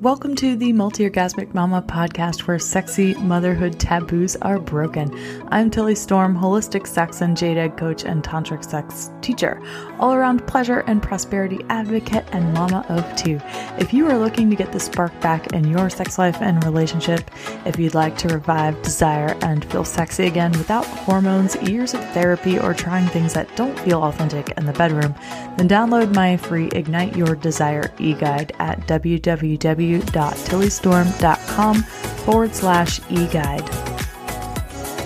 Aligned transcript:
Welcome 0.00 0.36
to 0.36 0.54
the 0.54 0.72
Multi 0.72 1.10
Orgasmic 1.10 1.54
Mama 1.54 1.82
podcast 1.82 2.42
where 2.42 2.60
sexy 2.60 3.14
motherhood 3.14 3.80
taboos 3.80 4.36
are 4.36 4.60
broken. 4.60 5.10
I'm 5.48 5.72
Tilly 5.72 5.96
Storm, 5.96 6.36
holistic 6.36 6.86
sex 6.86 7.20
and 7.20 7.36
jade 7.36 7.56
egg 7.56 7.76
coach 7.76 8.04
and 8.04 8.22
tantric 8.22 8.64
sex 8.64 9.10
teacher, 9.22 9.60
all 9.98 10.14
around 10.14 10.46
pleasure 10.46 10.84
and 10.86 11.02
prosperity 11.02 11.64
advocate, 11.68 12.24
and 12.30 12.54
mama 12.54 12.86
of 12.88 13.16
two. 13.16 13.40
If 13.78 13.92
you 13.92 14.06
are 14.06 14.16
looking 14.16 14.48
to 14.50 14.54
get 14.54 14.70
the 14.70 14.78
spark 14.78 15.20
back 15.20 15.52
in 15.52 15.66
your 15.66 15.90
sex 15.90 16.16
life 16.16 16.40
and 16.40 16.64
relationship, 16.64 17.28
if 17.66 17.76
you'd 17.76 17.94
like 17.94 18.16
to 18.18 18.28
revive 18.28 18.80
desire 18.82 19.36
and 19.42 19.64
feel 19.64 19.84
sexy 19.84 20.28
again 20.28 20.52
without 20.52 20.86
hormones, 20.86 21.56
years 21.62 21.94
of 21.94 22.08
therapy, 22.10 22.56
or 22.56 22.72
trying 22.72 23.08
things 23.08 23.34
that 23.34 23.56
don't 23.56 23.76
feel 23.80 24.04
authentic 24.04 24.50
in 24.56 24.64
the 24.64 24.72
bedroom, 24.74 25.12
then 25.56 25.68
download 25.68 26.14
my 26.14 26.36
free 26.36 26.68
Ignite 26.68 27.16
Your 27.16 27.34
Desire 27.34 27.92
e 27.98 28.14
guide 28.14 28.52
at 28.60 28.86
www 28.86 29.87
www.tillystorm.com 29.88 31.82
forward 31.82 32.54
slash 32.54 33.00
e-guide. 33.10 33.66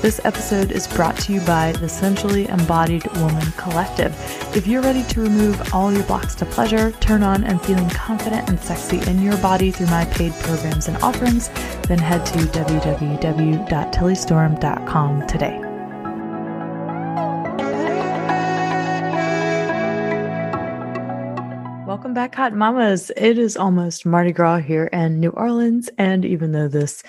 This 0.02 0.20
episode 0.24 0.72
is 0.72 0.88
brought 0.88 1.16
to 1.18 1.32
you 1.32 1.40
by 1.42 1.70
the 1.72 1.88
Sensually 1.88 2.48
Embodied 2.48 3.06
Woman 3.18 3.46
Collective. 3.56 4.12
If 4.56 4.66
you're 4.66 4.82
ready 4.82 5.04
to 5.04 5.20
remove 5.20 5.72
all 5.72 5.92
your 5.92 6.02
blocks 6.04 6.34
to 6.36 6.44
pleasure, 6.44 6.90
turn 6.92 7.22
on 7.22 7.44
and 7.44 7.62
feeling 7.62 7.88
confident 7.90 8.48
and 8.48 8.58
sexy 8.58 9.00
in 9.08 9.22
your 9.22 9.36
body 9.36 9.70
through 9.70 9.86
my 9.86 10.04
paid 10.06 10.32
programs 10.40 10.88
and 10.88 10.96
offerings, 11.04 11.50
then 11.86 11.98
head 11.98 12.26
to 12.26 12.38
www.tillystorm.com 12.38 15.26
today. 15.28 15.61
Welcome 22.02 22.14
back, 22.14 22.34
Hot 22.34 22.52
Mamas. 22.52 23.12
It 23.16 23.38
is 23.38 23.56
almost 23.56 24.04
Mardi 24.04 24.32
Gras 24.32 24.58
here 24.58 24.86
in 24.86 25.20
New 25.20 25.30
Orleans. 25.30 25.88
And 25.98 26.24
even 26.24 26.50
though 26.50 26.66
this 26.66 27.04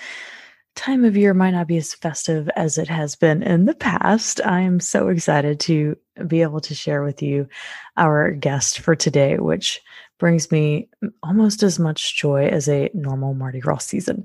time 0.76 1.04
of 1.04 1.16
year 1.16 1.34
might 1.34 1.50
not 1.50 1.66
be 1.66 1.78
as 1.78 1.92
festive 1.92 2.48
as 2.54 2.78
it 2.78 2.86
has 2.86 3.16
been 3.16 3.42
in 3.42 3.64
the 3.64 3.74
past, 3.74 4.40
I 4.44 4.60
am 4.60 4.78
so 4.78 5.08
excited 5.08 5.58
to 5.60 5.96
be 6.28 6.42
able 6.42 6.60
to 6.60 6.76
share 6.76 7.02
with 7.02 7.22
you 7.22 7.48
our 7.96 8.30
guest 8.30 8.78
for 8.78 8.94
today, 8.94 9.36
which 9.36 9.80
brings 10.18 10.50
me 10.50 10.88
almost 11.22 11.62
as 11.62 11.78
much 11.78 12.16
joy 12.16 12.46
as 12.46 12.68
a 12.68 12.90
normal 12.94 13.34
Mardi 13.34 13.60
Gras 13.60 13.78
season. 13.78 14.24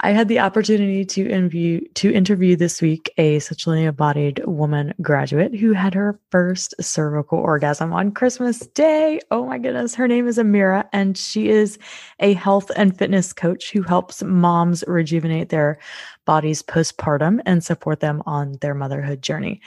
I 0.00 0.10
had 0.10 0.28
the 0.28 0.38
opportunity 0.38 1.04
to 1.04 1.28
interview 1.28 1.80
to 1.94 2.12
interview 2.12 2.56
this 2.56 2.82
week 2.82 3.12
a 3.16 3.38
Sensually 3.38 3.84
Embodied 3.84 4.42
Woman 4.46 4.94
graduate 5.00 5.58
who 5.58 5.72
had 5.72 5.94
her 5.94 6.18
first 6.30 6.74
cervical 6.80 7.38
orgasm 7.38 7.92
on 7.92 8.12
Christmas 8.12 8.60
Day. 8.68 9.20
Oh 9.30 9.46
my 9.46 9.58
goodness, 9.58 9.94
her 9.94 10.06
name 10.06 10.28
is 10.28 10.38
Amira 10.38 10.86
and 10.92 11.16
she 11.16 11.48
is 11.48 11.78
a 12.20 12.34
health 12.34 12.70
and 12.76 12.96
fitness 12.96 13.32
coach 13.32 13.72
who 13.72 13.82
helps 13.82 14.22
moms 14.22 14.84
rejuvenate 14.86 15.48
their 15.48 15.78
bodies 16.26 16.62
postpartum 16.62 17.40
and 17.46 17.64
support 17.64 18.00
them 18.00 18.22
on 18.26 18.56
their 18.60 18.74
motherhood 18.74 19.22
journey. 19.22 19.60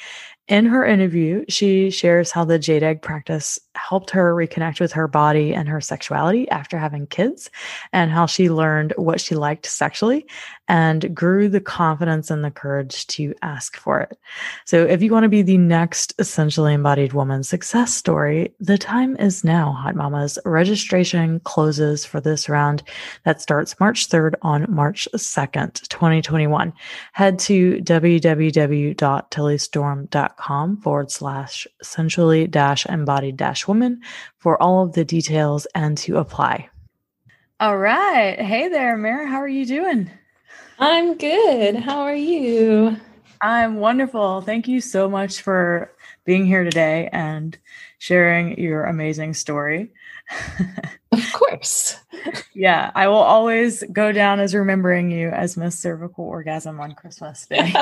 In 0.50 0.66
her 0.66 0.86
interview, 0.86 1.46
she 1.48 1.90
shares 1.90 2.32
how 2.32 2.44
the 2.44 2.60
jade 2.60 2.84
egg 2.84 3.02
practice 3.02 3.60
helped 3.76 4.10
her 4.10 4.36
reconnect 4.36 4.82
with 4.82 4.92
her 4.92 5.08
body 5.08 5.54
and 5.54 5.70
her 5.70 5.80
sexuality 5.80 6.50
after 6.50 6.78
having 6.78 7.08
kids, 7.08 7.50
and 7.94 8.12
how 8.12 8.26
she 8.26 8.50
learned 8.50 8.94
what 8.98 9.22
she 9.22 9.36
liked 9.36 9.66
sexually 9.66 10.26
and 10.74 11.16
grew 11.16 11.48
the 11.48 11.62
confidence 11.62 12.32
and 12.32 12.44
the 12.44 12.50
courage 12.50 13.06
to 13.08 13.36
ask 13.44 13.78
for 13.78 14.02
it. 14.02 14.18
So, 14.66 14.84
if 14.84 15.04
you 15.04 15.12
want 15.12 15.24
to 15.24 15.30
be 15.30 15.44
the 15.44 15.58
next 15.58 16.14
Sensually 16.24 16.74
Embodied 16.74 17.14
Woman 17.14 17.44
success 17.44 17.94
story, 17.94 18.54
the 18.60 18.78
time 18.78 19.16
is 19.18 19.44
now, 19.44 19.74
Hot 19.74 19.96
Mamas. 19.96 20.40
Registration 20.46 21.40
closes 21.42 22.06
for 22.06 22.20
this 22.20 22.50
round 22.50 22.82
that 23.24 23.42
starts 23.42 23.80
March 23.80 24.10
3rd 24.10 24.34
on 24.42 24.66
March 24.68 25.08
2nd, 25.16 25.88
2021. 25.88 26.74
Head 27.14 27.38
to 27.40 27.80
www.tillystorm.com 27.82 30.64
com 30.64 30.78
forward 30.78 31.12
slash 31.12 31.68
sensually 31.82 32.48
dash 32.48 32.86
embodied 32.86 33.38
dash 33.38 33.68
woman 33.68 34.02
for 34.38 34.62
all 34.62 34.84
of 34.84 34.94
the 34.94 35.06
details 35.06 35.68
and 35.76 35.98
to 35.98 36.18
apply. 36.18 36.70
All 37.60 37.78
right. 37.78 38.40
Hey 38.40 38.68
there, 38.68 38.98
Mara. 38.98 39.28
How 39.28 39.38
are 39.38 39.48
you 39.48 39.66
doing? 39.66 40.10
I'm 40.80 41.18
good. 41.18 41.76
How 41.76 42.00
are 42.02 42.16
you? 42.16 42.98
I'm 43.42 43.76
wonderful. 43.76 44.42
Thank 44.42 44.68
you 44.68 44.82
so 44.82 45.10
much 45.10 45.42
for 45.42 45.92
being 46.26 46.46
here 46.46 46.64
today 46.64 47.10
and 47.12 47.58
sharing 48.00 48.60
your 48.60 48.86
amazing 48.86 49.34
story. 49.34 49.92
of 51.12 51.34
course. 51.34 51.98
yeah, 52.54 52.92
I 52.96 53.08
will 53.08 53.16
always 53.18 53.84
go 53.92 54.12
down 54.12 54.40
as 54.40 54.56
remembering 54.56 55.12
you 55.12 55.30
as 55.30 55.58
Miss 55.58 55.78
Cervical 55.78 56.26
Orgasm 56.26 56.80
on 56.80 56.96
Christmas 56.96 57.46
Day. 57.46 57.74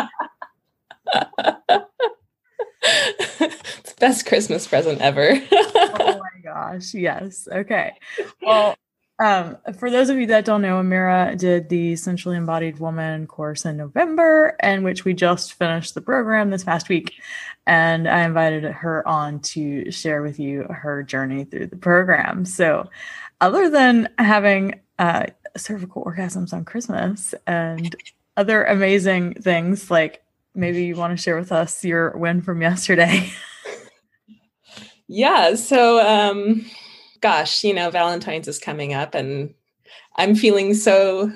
it's 2.81 3.93
best 3.99 4.25
Christmas 4.25 4.67
present 4.67 4.99
ever. 5.01 5.39
oh 5.51 6.19
my 6.19 6.41
gosh. 6.43 6.93
Yes. 6.93 7.47
Okay. 7.51 7.93
Well, 8.41 8.75
um, 9.21 9.57
for 9.77 9.91
those 9.91 10.09
of 10.09 10.17
you 10.17 10.25
that 10.27 10.45
don't 10.45 10.63
know, 10.63 10.81
Amira 10.81 11.37
did 11.37 11.69
the 11.69 11.95
Sensually 11.95 12.37
Embodied 12.37 12.79
Woman 12.79 13.27
course 13.27 13.65
in 13.65 13.77
November, 13.77 14.55
in 14.63 14.83
which 14.83 15.05
we 15.05 15.13
just 15.13 15.53
finished 15.53 15.93
the 15.93 16.01
program 16.01 16.49
this 16.49 16.63
past 16.63 16.89
week. 16.89 17.13
And 17.67 18.07
I 18.07 18.23
invited 18.23 18.63
her 18.63 19.07
on 19.07 19.39
to 19.41 19.91
share 19.91 20.23
with 20.23 20.39
you 20.39 20.63
her 20.63 21.03
journey 21.03 21.43
through 21.43 21.67
the 21.67 21.75
program. 21.75 22.45
So, 22.45 22.89
other 23.39 23.69
than 23.69 24.09
having 24.17 24.79
uh, 24.97 25.27
cervical 25.55 26.03
orgasms 26.03 26.51
on 26.51 26.65
Christmas 26.65 27.35
and 27.45 27.95
other 28.37 28.63
amazing 28.63 29.35
things 29.35 29.91
like 29.91 30.23
maybe 30.55 30.83
you 30.83 30.95
want 30.95 31.15
to 31.15 31.21
share 31.21 31.37
with 31.37 31.51
us 31.51 31.83
your 31.85 32.17
win 32.17 32.41
from 32.41 32.61
yesterday. 32.61 33.31
yeah. 35.07 35.53
So, 35.53 35.99
um, 35.99 36.65
gosh, 37.21 37.63
you 37.63 37.73
know, 37.73 37.89
Valentine's 37.89 38.47
is 38.47 38.59
coming 38.59 38.93
up 38.93 39.15
and 39.15 39.53
I'm 40.17 40.35
feeling 40.35 40.73
so 40.73 41.31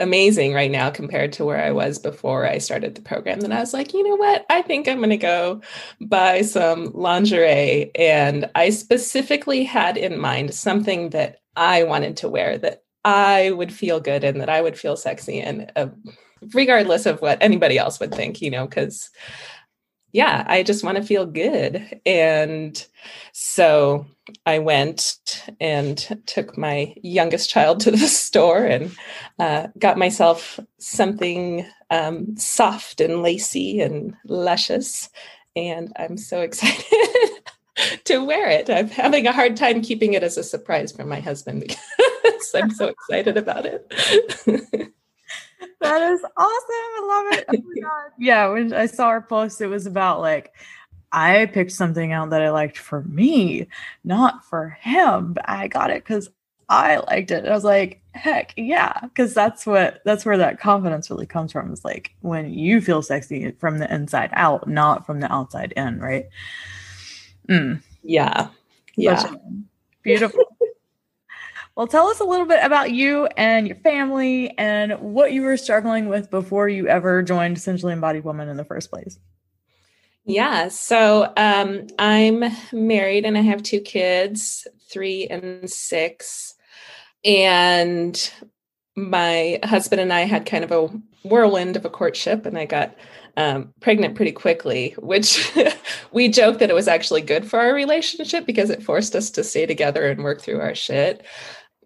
amazing 0.00 0.52
right 0.52 0.70
now 0.70 0.90
compared 0.90 1.32
to 1.34 1.44
where 1.44 1.62
I 1.62 1.70
was 1.70 1.98
before 1.98 2.46
I 2.46 2.58
started 2.58 2.94
the 2.94 3.02
program. 3.02 3.40
Then 3.40 3.52
I 3.52 3.60
was 3.60 3.72
like, 3.72 3.94
you 3.94 4.02
know 4.02 4.16
what? 4.16 4.44
I 4.50 4.62
think 4.62 4.88
I'm 4.88 4.98
going 4.98 5.10
to 5.10 5.16
go 5.16 5.60
buy 6.00 6.42
some 6.42 6.90
lingerie. 6.92 7.92
And 7.94 8.50
I 8.54 8.70
specifically 8.70 9.62
had 9.64 9.96
in 9.96 10.18
mind 10.18 10.52
something 10.52 11.10
that 11.10 11.38
I 11.56 11.84
wanted 11.84 12.16
to 12.18 12.28
wear 12.28 12.58
that 12.58 12.82
I 13.04 13.52
would 13.52 13.72
feel 13.72 14.00
good 14.00 14.24
in, 14.24 14.38
that 14.38 14.48
I 14.48 14.60
would 14.60 14.78
feel 14.78 14.96
sexy 14.96 15.40
in. 15.40 15.70
Uh, 15.76 15.88
regardless 16.52 17.06
of 17.06 17.22
what 17.22 17.38
anybody 17.40 17.78
else 17.78 18.00
would 18.00 18.14
think, 18.14 18.42
you 18.42 18.50
know, 18.50 18.66
because 18.66 19.08
yeah, 20.14 20.44
I 20.46 20.62
just 20.62 20.84
want 20.84 20.96
to 20.96 21.02
feel 21.02 21.26
good. 21.26 22.00
And 22.06 22.86
so 23.32 24.06
I 24.46 24.60
went 24.60 25.44
and 25.58 25.98
took 26.26 26.56
my 26.56 26.94
youngest 27.02 27.50
child 27.50 27.80
to 27.80 27.90
the 27.90 27.98
store 28.06 28.64
and 28.64 28.96
uh, 29.40 29.66
got 29.76 29.98
myself 29.98 30.60
something 30.78 31.66
um, 31.90 32.36
soft 32.36 33.00
and 33.00 33.22
lacy 33.22 33.80
and 33.80 34.14
luscious. 34.24 35.10
And 35.56 35.92
I'm 35.96 36.16
so 36.16 36.40
excited 36.42 36.84
to 38.04 38.24
wear 38.24 38.48
it. 38.48 38.70
I'm 38.70 38.90
having 38.90 39.26
a 39.26 39.32
hard 39.32 39.56
time 39.56 39.82
keeping 39.82 40.14
it 40.14 40.22
as 40.22 40.38
a 40.38 40.44
surprise 40.44 40.92
for 40.92 41.04
my 41.04 41.18
husband 41.18 41.60
because 41.60 42.54
I'm 42.54 42.70
so 42.70 42.86
excited 42.86 43.36
about 43.36 43.66
it. 43.66 44.92
That 45.80 46.12
is 46.12 46.20
awesome. 46.22 46.32
I 46.38 47.04
love 47.06 47.38
it. 47.38 47.44
Oh 47.48 47.52
my 47.52 47.80
god. 47.82 48.12
Yeah, 48.18 48.48
when 48.48 48.72
I 48.72 48.86
saw 48.86 49.10
her 49.10 49.20
post, 49.20 49.60
it 49.60 49.66
was 49.66 49.86
about 49.86 50.20
like 50.20 50.52
I 51.12 51.46
picked 51.46 51.72
something 51.72 52.12
out 52.12 52.30
that 52.30 52.42
I 52.42 52.50
liked 52.50 52.78
for 52.78 53.02
me, 53.04 53.68
not 54.02 54.44
for 54.44 54.76
him. 54.80 55.34
But 55.34 55.48
I 55.48 55.68
got 55.68 55.90
it 55.90 56.02
because 56.04 56.28
I 56.68 56.96
liked 56.98 57.30
it. 57.30 57.44
And 57.44 57.48
I 57.48 57.54
was 57.54 57.64
like, 57.64 58.02
heck 58.12 58.52
yeah, 58.56 58.98
because 59.02 59.34
that's 59.34 59.66
what 59.66 60.00
that's 60.04 60.24
where 60.24 60.38
that 60.38 60.60
confidence 60.60 61.10
really 61.10 61.26
comes 61.26 61.52
from. 61.52 61.72
Is 61.72 61.84
like 61.84 62.14
when 62.20 62.52
you 62.52 62.80
feel 62.80 63.02
sexy 63.02 63.52
from 63.52 63.78
the 63.78 63.92
inside 63.92 64.30
out, 64.32 64.68
not 64.68 65.06
from 65.06 65.20
the 65.20 65.32
outside 65.32 65.72
in, 65.76 66.00
right? 66.00 66.26
Mm. 67.48 67.82
Yeah. 68.02 68.48
Yeah. 68.96 69.34
Beautiful. 70.02 70.44
Well, 71.76 71.88
tell 71.88 72.06
us 72.06 72.20
a 72.20 72.24
little 72.24 72.46
bit 72.46 72.60
about 72.62 72.92
you 72.92 73.26
and 73.36 73.66
your 73.66 73.76
family 73.76 74.56
and 74.58 74.92
what 75.00 75.32
you 75.32 75.42
were 75.42 75.56
struggling 75.56 76.08
with 76.08 76.30
before 76.30 76.68
you 76.68 76.86
ever 76.86 77.20
joined 77.20 77.60
Sensually 77.60 77.92
Embodied 77.92 78.24
Woman 78.24 78.48
in 78.48 78.56
the 78.56 78.64
first 78.64 78.90
place. 78.90 79.18
Yeah, 80.24 80.68
so 80.68 81.32
um, 81.36 81.88
I'm 81.98 82.44
married 82.72 83.24
and 83.24 83.36
I 83.36 83.40
have 83.40 83.62
two 83.62 83.80
kids, 83.80 84.68
three 84.88 85.26
and 85.26 85.68
six. 85.68 86.54
And 87.24 88.32
my 88.94 89.58
husband 89.64 90.00
and 90.00 90.12
I 90.12 90.20
had 90.20 90.46
kind 90.46 90.62
of 90.62 90.70
a 90.70 90.86
whirlwind 91.28 91.76
of 91.76 91.84
a 91.84 91.90
courtship, 91.90 92.46
and 92.46 92.56
I 92.56 92.66
got 92.66 92.94
um, 93.36 93.74
pregnant 93.80 94.14
pretty 94.14 94.32
quickly, 94.32 94.94
which 94.98 95.52
we 96.12 96.28
joke 96.28 96.60
that 96.60 96.70
it 96.70 96.74
was 96.74 96.86
actually 96.86 97.22
good 97.22 97.48
for 97.48 97.58
our 97.58 97.74
relationship 97.74 98.46
because 98.46 98.70
it 98.70 98.82
forced 98.82 99.16
us 99.16 99.30
to 99.30 99.42
stay 99.42 99.66
together 99.66 100.06
and 100.06 100.22
work 100.22 100.40
through 100.40 100.60
our 100.60 100.74
shit 100.74 101.24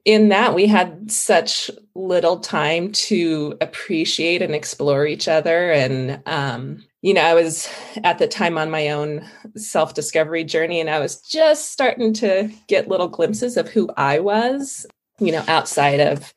in 0.09 0.29
that 0.31 0.55
we 0.55 0.67
had 0.67 1.11
such 1.11 1.71
little 1.95 2.41
time 2.41 2.91
to 2.93 3.57
appreciate 3.61 4.41
and 4.41 4.55
explore 4.55 5.07
each 5.07 5.29
other. 5.29 5.71
And 5.71 6.21
um, 6.27 6.85
you 7.01 7.15
know 7.15 7.23
i 7.23 7.33
was 7.33 7.69
at 8.03 8.19
the 8.19 8.27
time 8.27 8.59
on 8.59 8.73
my 8.73 8.89
own 8.89 9.25
self 9.55 9.95
discovery 9.95 10.43
journey 10.43 10.81
and 10.81 10.91
i 10.91 10.99
was 10.99 11.21
just 11.21 11.71
starting 11.71 12.13
to 12.13 12.51
get 12.67 12.89
little 12.89 13.07
glimpses 13.07 13.57
of 13.57 13.69
who 13.69 13.89
i 13.97 14.19
was 14.19 14.85
you 15.21 15.31
know 15.31 15.45
outside 15.47 16.01
of 16.01 16.35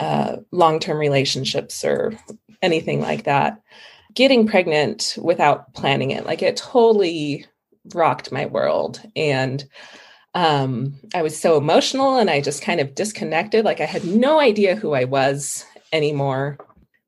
uh, 0.00 0.36
long 0.50 0.80
term 0.80 0.98
relationships 0.98 1.84
or 1.84 2.18
anything 2.62 3.00
like 3.00 3.24
that. 3.24 3.60
Getting 4.14 4.46
pregnant 4.46 5.16
without 5.20 5.72
planning 5.74 6.10
it 6.10 6.26
like 6.26 6.42
it 6.42 6.56
totally 6.56 7.46
rocked 7.94 8.32
my 8.32 8.46
world. 8.46 9.00
And 9.14 9.64
um, 10.34 10.94
I 11.14 11.22
was 11.22 11.38
so 11.38 11.56
emotional 11.56 12.16
and 12.16 12.30
I 12.30 12.40
just 12.40 12.62
kind 12.62 12.80
of 12.80 12.94
disconnected. 12.94 13.64
Like 13.64 13.80
I 13.80 13.86
had 13.86 14.04
no 14.04 14.38
idea 14.38 14.76
who 14.76 14.94
I 14.94 15.04
was 15.04 15.64
anymore 15.92 16.58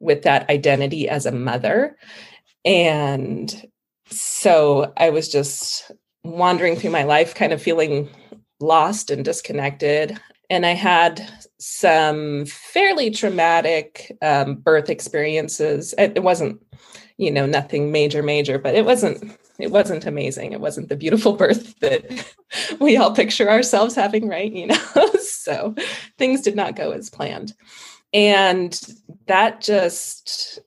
with 0.01 0.23
that 0.23 0.51
identity 0.51 1.09
as 1.09 1.27
a 1.27 1.33
mother. 1.33 1.97
And 2.65 3.69
so 4.07 4.93
I 4.97 5.11
was 5.11 5.29
just 5.29 5.91
wandering 6.25 6.77
through 6.77 6.91
my 6.91 7.05
life, 7.05 7.35
kind 7.35 7.53
of 7.53 7.63
feeling 7.63 8.09
lost 8.61 9.11
and 9.11 9.25
disconnected. 9.25 10.19
And 10.51 10.67
I 10.67 10.73
had 10.73 11.27
some 11.59 12.45
fairly 12.47 13.11
traumatic 13.11 14.17
um, 14.21 14.57
birth 14.57 14.91
experiences. 14.91 15.95
It, 15.97 16.13
it 16.17 16.23
wasn't, 16.23 16.61
you 17.17 17.31
know, 17.31 17.47
nothing 17.47 17.93
major, 17.93 18.23
major, 18.23 18.59
but 18.59 18.75
it 18.75 18.85
wasn't 18.85 19.37
it 19.63 19.71
wasn't 19.71 20.07
amazing. 20.07 20.53
It 20.53 20.61
wasn't 20.61 20.89
the 20.89 20.97
beautiful 20.97 21.33
birth 21.37 21.79
that 21.81 22.05
we 22.81 22.97
all 22.97 23.15
picture 23.15 23.49
ourselves 23.49 23.95
having, 23.95 24.29
right? 24.29 24.53
You 24.53 24.67
know, 24.69 24.81
so 25.23 25.75
things 26.19 26.43
did 26.43 26.57
not 26.57 26.77
go 26.77 26.91
as 26.91 27.11
planned. 27.11 27.55
And 28.13 28.79
that 29.27 29.61
just, 29.61 30.59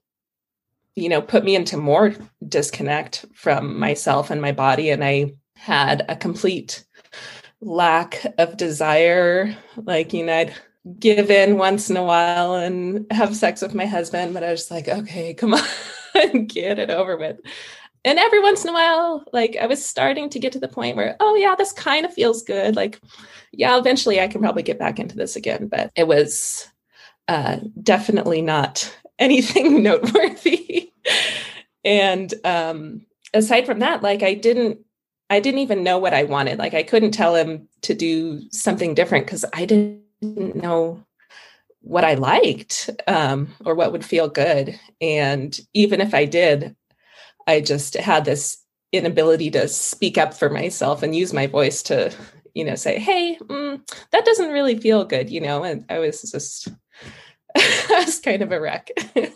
you 0.96 1.10
know, 1.10 1.22
put 1.22 1.44
me 1.44 1.56
into 1.56 1.78
more 1.78 2.16
disconnect 2.48 3.26
from 3.34 3.78
myself 3.78 4.32
and 4.32 4.42
my 4.42 4.54
body. 4.54 4.90
And 4.90 5.04
I 5.04 5.34
had 5.58 6.06
a 6.08 6.16
complete 6.16 6.86
lack 7.62 8.26
of 8.38 8.58
desire. 8.58 9.56
Like, 9.76 10.14
you 10.14 10.26
know, 10.26 10.38
I'd 10.38 10.54
give 11.00 11.30
in 11.30 11.58
once 11.58 11.90
in 11.90 11.98
a 11.98 12.04
while 12.04 12.56
and 12.56 13.06
have 13.12 13.36
sex 13.36 13.62
with 13.62 13.76
my 13.76 13.86
husband, 13.86 14.34
but 14.34 14.44
I 14.44 14.52
was 14.52 14.72
like, 14.72 14.88
okay, 14.88 15.34
come 15.34 15.54
on, 16.16 16.46
get 16.46 16.80
it 16.80 16.90
over 16.90 17.18
with 17.18 17.42
and 18.06 18.20
every 18.20 18.40
once 18.40 18.64
in 18.64 18.70
a 18.70 18.74
while 18.74 19.26
like 19.34 19.58
i 19.60 19.66
was 19.66 19.84
starting 19.84 20.30
to 20.30 20.40
get 20.40 20.54
to 20.54 20.60
the 20.60 20.68
point 20.68 20.96
where 20.96 21.18
oh 21.20 21.36
yeah 21.36 21.56
this 21.56 21.74
kind 21.74 22.06
of 22.06 22.14
feels 22.14 22.44
good. 22.44 22.76
Like 22.76 23.02
yeah 23.52 23.78
eventually 23.78 24.22
i 24.22 24.28
can 24.28 24.40
probably 24.40 24.64
get 24.64 24.80
back 24.80 25.00
into 25.00 25.16
this 25.16 25.36
again 25.36 25.68
but 25.68 25.92
it 25.96 26.08
was 26.08 26.70
uh, 27.28 27.58
definitely 27.82 28.42
not 28.42 28.96
anything 29.20 29.82
noteworthy. 29.84 30.92
And 31.84 32.34
um, 32.44 33.06
aside 33.34 33.66
from 33.66 33.80
that 33.80 34.04
like 34.04 34.24
i 34.24 34.34
didn't 34.34 34.80
i 35.30 35.40
didn't 35.40 35.60
even 35.60 35.84
know 35.84 35.98
what 35.98 36.14
i 36.14 36.24
wanted. 36.24 36.60
Like 36.60 36.74
i 36.74 36.84
couldn't 36.84 37.12
tell 37.12 37.36
him 37.36 37.68
to 37.82 37.94
do 37.94 38.42
something 38.52 38.94
different 38.94 39.26
because 39.26 39.46
i 39.54 39.66
didn't 39.66 40.04
know 40.56 41.04
what 41.82 42.04
i 42.04 42.16
liked 42.16 42.90
um, 43.08 43.50
or 43.64 43.76
what 43.76 43.92
would 43.92 44.06
feel 44.06 44.28
good. 44.28 44.80
And 45.02 45.58
even 45.74 46.02
if 46.02 46.14
i 46.14 46.26
did 46.26 46.76
I 47.48 47.62
just 47.62 47.96
had 47.96 48.26
this 48.26 48.58
inability 48.92 49.52
to 49.52 49.68
speak 49.68 50.18
up 50.18 50.34
for 50.34 50.50
myself 50.50 51.04
and 51.04 51.16
use 51.16 51.34
my 51.34 51.48
voice 51.48 51.84
to, 51.84 52.14
you 52.54 52.64
know, 52.64 52.76
say, 52.76 53.00
hey, 53.00 53.38
mm, 53.42 53.80
that 54.12 54.26
doesn't 54.26 54.52
really 54.52 54.80
feel 54.80 55.06
good, 55.06 55.30
you 55.30 55.42
know, 55.42 55.64
and 55.64 55.86
I 55.90 56.00
was 56.00 56.22
just, 56.22 56.70
I 57.56 58.04
was 58.06 58.20
kind 58.20 58.42
of 58.42 58.52
a 58.52 58.60
wreck. 58.60 58.90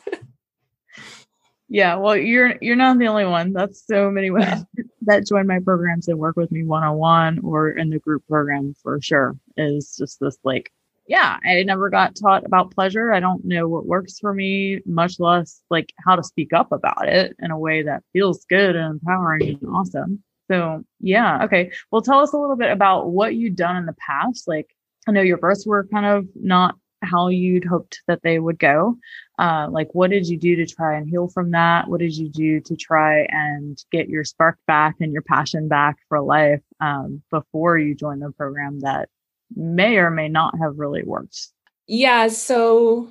yeah, 1.70 1.96
well, 1.96 2.18
you're 2.18 2.56
you're 2.62 2.76
not 2.76 2.98
the 2.98 3.08
only 3.08 3.26
one. 3.26 3.54
That's 3.54 3.86
so 3.86 4.10
many 4.10 4.32
women 4.32 4.66
that 5.04 5.28
join 5.28 5.48
my 5.48 5.60
programs 5.60 6.08
and 6.08 6.18
work 6.18 6.36
with 6.36 6.52
me 6.52 6.64
one 6.64 6.84
on 6.84 6.98
one 6.98 7.40
or 7.44 7.70
in 7.70 7.90
the 7.90 8.00
group 8.00 8.24
program 8.28 8.74
for 8.82 9.00
sure. 9.02 9.38
Is 9.56 9.96
just 9.98 10.20
this 10.20 10.38
like 10.44 10.72
yeah, 11.10 11.40
I 11.44 11.64
never 11.64 11.90
got 11.90 12.16
taught 12.16 12.46
about 12.46 12.70
pleasure. 12.70 13.12
I 13.12 13.20
don't 13.20 13.44
know 13.44 13.68
what 13.68 13.88
works 13.88 14.20
for 14.20 14.32
me, 14.32 14.80
much 14.86 15.20
less 15.20 15.60
like 15.72 15.92
how 16.06 16.16
to 16.16 16.24
speak 16.24 16.54
up 16.54 16.72
about 16.72 17.10
it 17.10 17.36
in 17.40 17.50
a 17.50 17.58
way 17.58 17.82
that 17.82 18.04
feels 18.14 18.46
good 18.46 18.76
and 18.76 19.02
empowering 19.02 19.58
and 19.60 19.70
awesome. 19.76 20.24
So, 20.52 20.84
yeah, 21.00 21.44
okay. 21.46 21.72
Well, 21.92 22.04
tell 22.04 22.20
us 22.20 22.34
a 22.34 22.38
little 22.38 22.56
bit 22.56 22.72
about 22.72 23.10
what 23.10 23.34
you've 23.34 23.56
done 23.56 23.76
in 23.78 23.88
the 23.88 23.96
past. 23.96 24.48
Like, 24.48 24.68
I 25.08 25.12
know 25.12 25.22
your 25.22 25.38
births 25.38 25.66
were 25.66 25.88
kind 25.92 26.06
of 26.06 26.28
not 26.36 26.76
how 27.02 27.30
you'd 27.30 27.66
hoped 27.66 28.02
that 28.08 28.22
they 28.22 28.38
would 28.38 28.60
go. 28.60 28.98
Uh, 29.40 29.68
like, 29.72 29.88
what 29.94 30.12
did 30.12 30.28
you 30.28 30.38
do 30.38 30.58
to 30.58 30.68
try 30.68 30.96
and 30.96 31.10
heal 31.10 31.28
from 31.28 31.52
that? 31.52 31.88
What 31.88 32.02
did 32.02 32.16
you 32.16 32.30
do 32.30 32.60
to 32.62 32.76
try 32.76 33.26
and 33.30 33.84
get 33.92 34.10
your 34.10 34.24
spark 34.24 34.60
back 34.68 34.98
and 35.00 35.12
your 35.12 35.24
passion 35.24 35.68
back 35.68 35.98
for 36.08 36.22
life 36.22 36.62
um, 36.80 37.24
before 37.32 37.80
you 37.80 37.96
joined 37.96 38.22
the 38.22 38.32
program 38.32 38.82
that 38.82 39.10
may 39.56 39.98
or 39.98 40.10
may 40.10 40.28
not 40.28 40.58
have 40.60 40.78
really 40.78 41.04
worked. 41.04 41.48
Yeah. 41.88 42.28
So, 42.28 43.08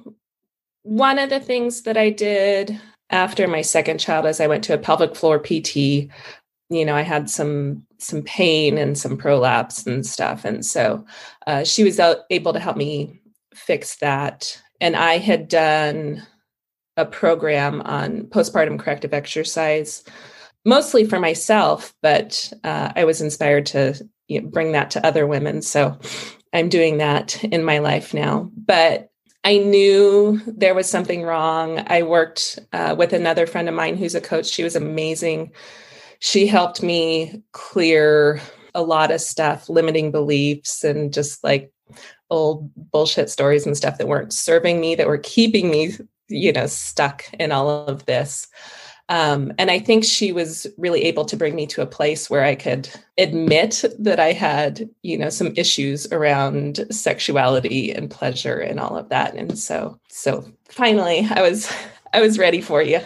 one 0.83 1.19
of 1.19 1.31
the 1.31 1.41
things 1.41 1.83
that 1.83 1.97
I 1.97 2.11
did 2.11 2.81
after 3.11 3.49
my 3.49 3.63
second 3.63 3.99
child 3.99 4.27
is 4.27 4.41
I 4.41 4.47
went 4.47 4.65
to 4.65 4.75
a 4.75 4.79
pelvic 4.79 5.17
floor 5.17 5.39
PT. 5.39 5.77
You 6.71 6.85
know, 6.85 6.95
I 6.95 7.03
had 7.03 7.29
some 7.31 7.85
some 7.99 8.23
pain 8.23 8.79
and 8.79 8.97
some 8.97 9.17
prolapse 9.17 9.87
and 9.87 10.07
stuff, 10.07 10.45
and 10.45 10.65
so 10.65 11.05
uh, 11.47 11.65
she 11.65 11.83
was 11.85 12.01
able 12.31 12.53
to 12.53 12.61
help 12.61 12.77
me 12.77 13.21
fix 13.55 13.97
that. 13.97 14.61
And 14.81 14.95
I 14.95 15.19
had 15.19 15.49
done 15.49 16.23
a 16.97 17.05
program 17.05 17.81
on 17.83 18.23
postpartum 18.25 18.79
corrective 18.79 19.15
exercise, 19.15 20.05
mostly 20.65 21.05
for 21.05 21.19
myself, 21.19 21.95
but 22.03 22.53
uh, 22.65 22.93
I 22.95 23.05
was 23.05 23.21
inspired 23.21 23.67
to 23.67 23.95
you 24.29 24.41
know, 24.41 24.49
bring 24.49 24.73
that 24.73 24.91
to 24.93 25.07
other 25.07 25.27
women. 25.27 25.63
So 25.63 25.99
I'm 26.53 26.69
doing 26.69 26.99
that 26.99 27.43
in 27.45 27.65
my 27.65 27.79
life 27.79 28.15
now. 28.15 28.51
But 28.57 29.11
I 29.45 29.59
knew 29.59 30.41
there 30.47 30.75
was 30.75 30.89
something 30.89 31.23
wrong. 31.23 31.83
I 31.87 32.03
worked 32.03 32.59
uh, 32.73 32.95
with 32.99 33.13
another 33.13 33.47
friend 33.47 33.69
of 33.69 33.75
mine 33.75 33.97
who's 33.97 34.15
a 34.15 34.21
coach. 34.21 34.47
She 34.47 34.65
was 34.65 34.77
amazing. 34.77 35.53
She 36.19 36.47
helped 36.47 36.83
me 36.83 37.43
clear 37.53 38.41
a 38.75 38.83
lot 38.83 39.11
of 39.11 39.21
stuff, 39.21 39.69
limiting 39.69 40.11
beliefs, 40.11 40.85
and 40.85 41.13
just 41.13 41.43
like 41.43 41.73
old 42.31 42.71
bullshit 42.93 43.31
stories 43.31 43.65
and 43.65 43.77
stuff 43.77 43.99
that 43.99 44.09
weren't 44.09 44.33
serving 44.33 44.81
me, 44.81 44.95
that 44.95 45.07
were 45.07 45.19
keeping 45.19 45.71
me, 45.71 45.93
you 46.29 46.53
know, 46.53 46.67
stuck 46.67 47.25
in 47.35 47.53
all 47.53 47.71
of 47.71 48.05
this. 48.07 48.49
Um, 49.09 49.53
and 49.59 49.71
I 49.71 49.79
think 49.79 50.05
she 50.05 50.33
was 50.33 50.67
really 50.77 51.05
able 51.05 51.25
to 51.25 51.37
bring 51.37 51.55
me 51.55 51.67
to 51.69 51.83
a 51.83 51.87
place 51.87 52.29
where 52.29 52.45
I 52.45 52.55
could 52.55 52.91
admit 53.17 53.85
that 53.99 54.21
I 54.21 54.33
had, 54.33 54.89
you 55.03 55.17
know, 55.17 55.31
some 55.31 55.55
issues 55.57 56.07
around 56.13 56.87
sexuality 56.91 57.91
and 57.91 58.11
pleasure 58.11 58.59
and 58.59 58.79
all 58.79 58.97
of 58.97 59.09
that. 59.09 59.35
And 59.35 59.59
so, 59.59 59.99
so 60.09 60.45
finally, 60.69 61.27
I 61.31 61.41
was, 61.41 61.73
I 62.13 62.21
was 62.21 62.39
ready 62.39 62.61
for 62.61 62.83
you, 62.83 63.01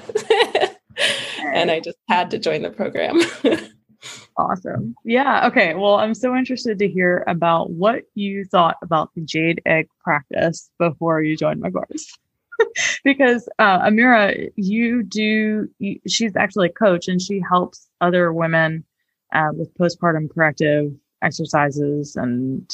and 1.53 1.71
I 1.71 1.81
just 1.81 1.99
had 2.09 2.31
to 2.33 2.39
join 2.39 2.63
the 2.63 2.71
program. 2.71 3.21
awesome. 4.37 4.95
Yeah. 5.05 5.47
Okay. 5.49 5.75
Well, 5.75 5.97
I'm 5.97 6.15
so 6.15 6.35
interested 6.37 6.79
to 6.79 6.89
hear 6.89 7.25
about 7.27 7.71
what 7.71 8.05
you 8.15 8.45
thought 8.45 8.77
about 8.83 9.11
the 9.15 9.23
jade 9.23 9.61
egg 9.67 9.89
practice 10.03 10.71
before 10.79 11.23
you 11.23 11.37
joined 11.37 11.61
my 11.61 11.71
course. 11.71 12.17
because 13.05 13.49
uh, 13.59 13.81
Amira, 13.81 14.51
you 14.57 15.03
do, 15.03 15.69
you, 15.79 16.01
she's 16.07 16.37
actually 16.37 16.69
a 16.69 16.73
coach 16.73 17.09
and 17.09 17.21
she 17.21 17.41
helps 17.41 17.89
other 18.01 18.33
women 18.33 18.85
uh, 19.33 19.51
with 19.53 19.77
postpartum 19.79 20.33
corrective 20.33 20.93
exercises 21.23 22.17
and 22.17 22.71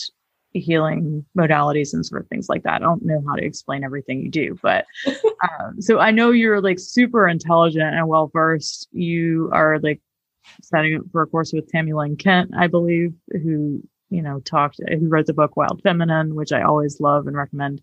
healing 0.53 1.25
modalities 1.37 1.93
and 1.93 2.05
sort 2.05 2.23
of 2.23 2.29
things 2.29 2.49
like 2.49 2.63
that. 2.63 2.75
I 2.75 2.79
don't 2.79 3.05
know 3.05 3.23
how 3.27 3.37
to 3.37 3.45
explain 3.45 3.85
everything 3.85 4.23
you 4.23 4.31
do, 4.31 4.59
but 4.63 4.87
um, 5.07 5.81
so 5.81 5.99
I 5.99 6.11
know 6.11 6.31
you're 6.31 6.61
like 6.61 6.79
super 6.79 7.29
intelligent 7.29 7.95
and 7.95 8.09
well 8.09 8.31
versed. 8.33 8.89
You 8.93 9.51
are 9.53 9.79
like 9.81 10.01
setting 10.63 10.97
up 10.97 11.03
for 11.13 11.23
a 11.23 11.27
course 11.27 11.53
with 11.53 11.71
Tami 11.71 11.95
Lynn 11.95 12.17
Kent, 12.17 12.51
I 12.57 12.67
believe, 12.67 13.15
who 13.31 13.83
you 14.11 14.23
know 14.23 14.41
talked, 14.41 14.81
who 14.89 15.09
wrote 15.09 15.27
the 15.27 15.35
book 15.35 15.57
Wild 15.57 15.81
Feminine, 15.83 16.35
which 16.35 16.53
I 16.53 16.63
always 16.63 17.01
love 17.01 17.27
and 17.27 17.37
recommend. 17.37 17.83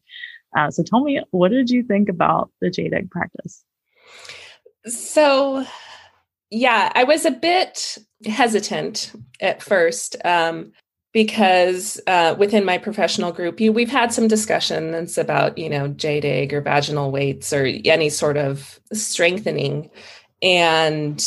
Uh, 0.55 0.71
so 0.71 0.83
tell 0.83 1.03
me, 1.03 1.21
what 1.31 1.49
did 1.49 1.69
you 1.69 1.83
think 1.83 2.09
about 2.09 2.49
the 2.61 2.69
jade 2.69 2.93
egg 2.93 3.11
practice? 3.11 3.63
So, 4.85 5.65
yeah, 6.49 6.91
I 6.95 7.03
was 7.03 7.25
a 7.25 7.31
bit 7.31 7.97
hesitant 8.25 9.11
at 9.41 9.61
first 9.61 10.15
um, 10.23 10.71
because 11.11 11.99
uh, 12.07 12.35
within 12.37 12.63
my 12.63 12.77
professional 12.77 13.31
group, 13.31 13.59
you, 13.59 13.73
we've 13.73 13.89
had 13.89 14.13
some 14.13 14.27
discussions 14.27 15.17
about, 15.17 15.57
you 15.57 15.69
know, 15.69 15.89
jade 15.89 16.25
egg 16.25 16.53
or 16.53 16.61
vaginal 16.61 17.11
weights 17.11 17.51
or 17.51 17.65
any 17.85 18.09
sort 18.09 18.37
of 18.37 18.79
strengthening. 18.93 19.89
And 20.41 21.25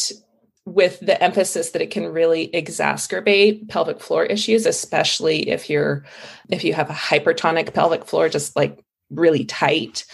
with 0.64 1.00
the 1.00 1.22
emphasis 1.22 1.70
that 1.70 1.82
it 1.82 1.90
can 1.90 2.06
really 2.06 2.48
exacerbate 2.48 3.68
pelvic 3.68 4.00
floor 4.00 4.26
issues 4.26 4.66
especially 4.66 5.48
if 5.48 5.70
you're 5.70 6.04
if 6.50 6.62
you 6.62 6.74
have 6.74 6.90
a 6.90 6.92
hypertonic 6.92 7.72
pelvic 7.72 8.04
floor 8.04 8.28
just 8.28 8.54
like 8.54 8.84
really 9.10 9.44
tight 9.44 10.04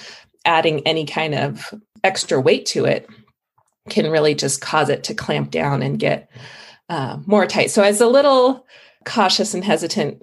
adding 0.45 0.87
any 0.87 1.07
kind 1.07 1.35
of 1.35 1.73
extra 2.03 2.41
weight 2.41 2.67
to 2.67 2.85
it 2.85 3.09
can 3.89 4.11
really 4.11 4.35
just 4.35 4.61
cause 4.61 4.89
it 4.89 5.05
to 5.05 5.15
clamp 5.15 5.51
down 5.51 5.83
and 5.83 5.99
get 5.99 6.31
uh, 6.89 7.19
more 7.27 7.47
tight. 7.47 7.71
So 7.71 7.83
i 7.83 7.89
was 7.89 8.01
a 8.01 8.07
little 8.07 8.67
cautious 9.05 9.55
and 9.55 9.65
hesitant 9.65 10.23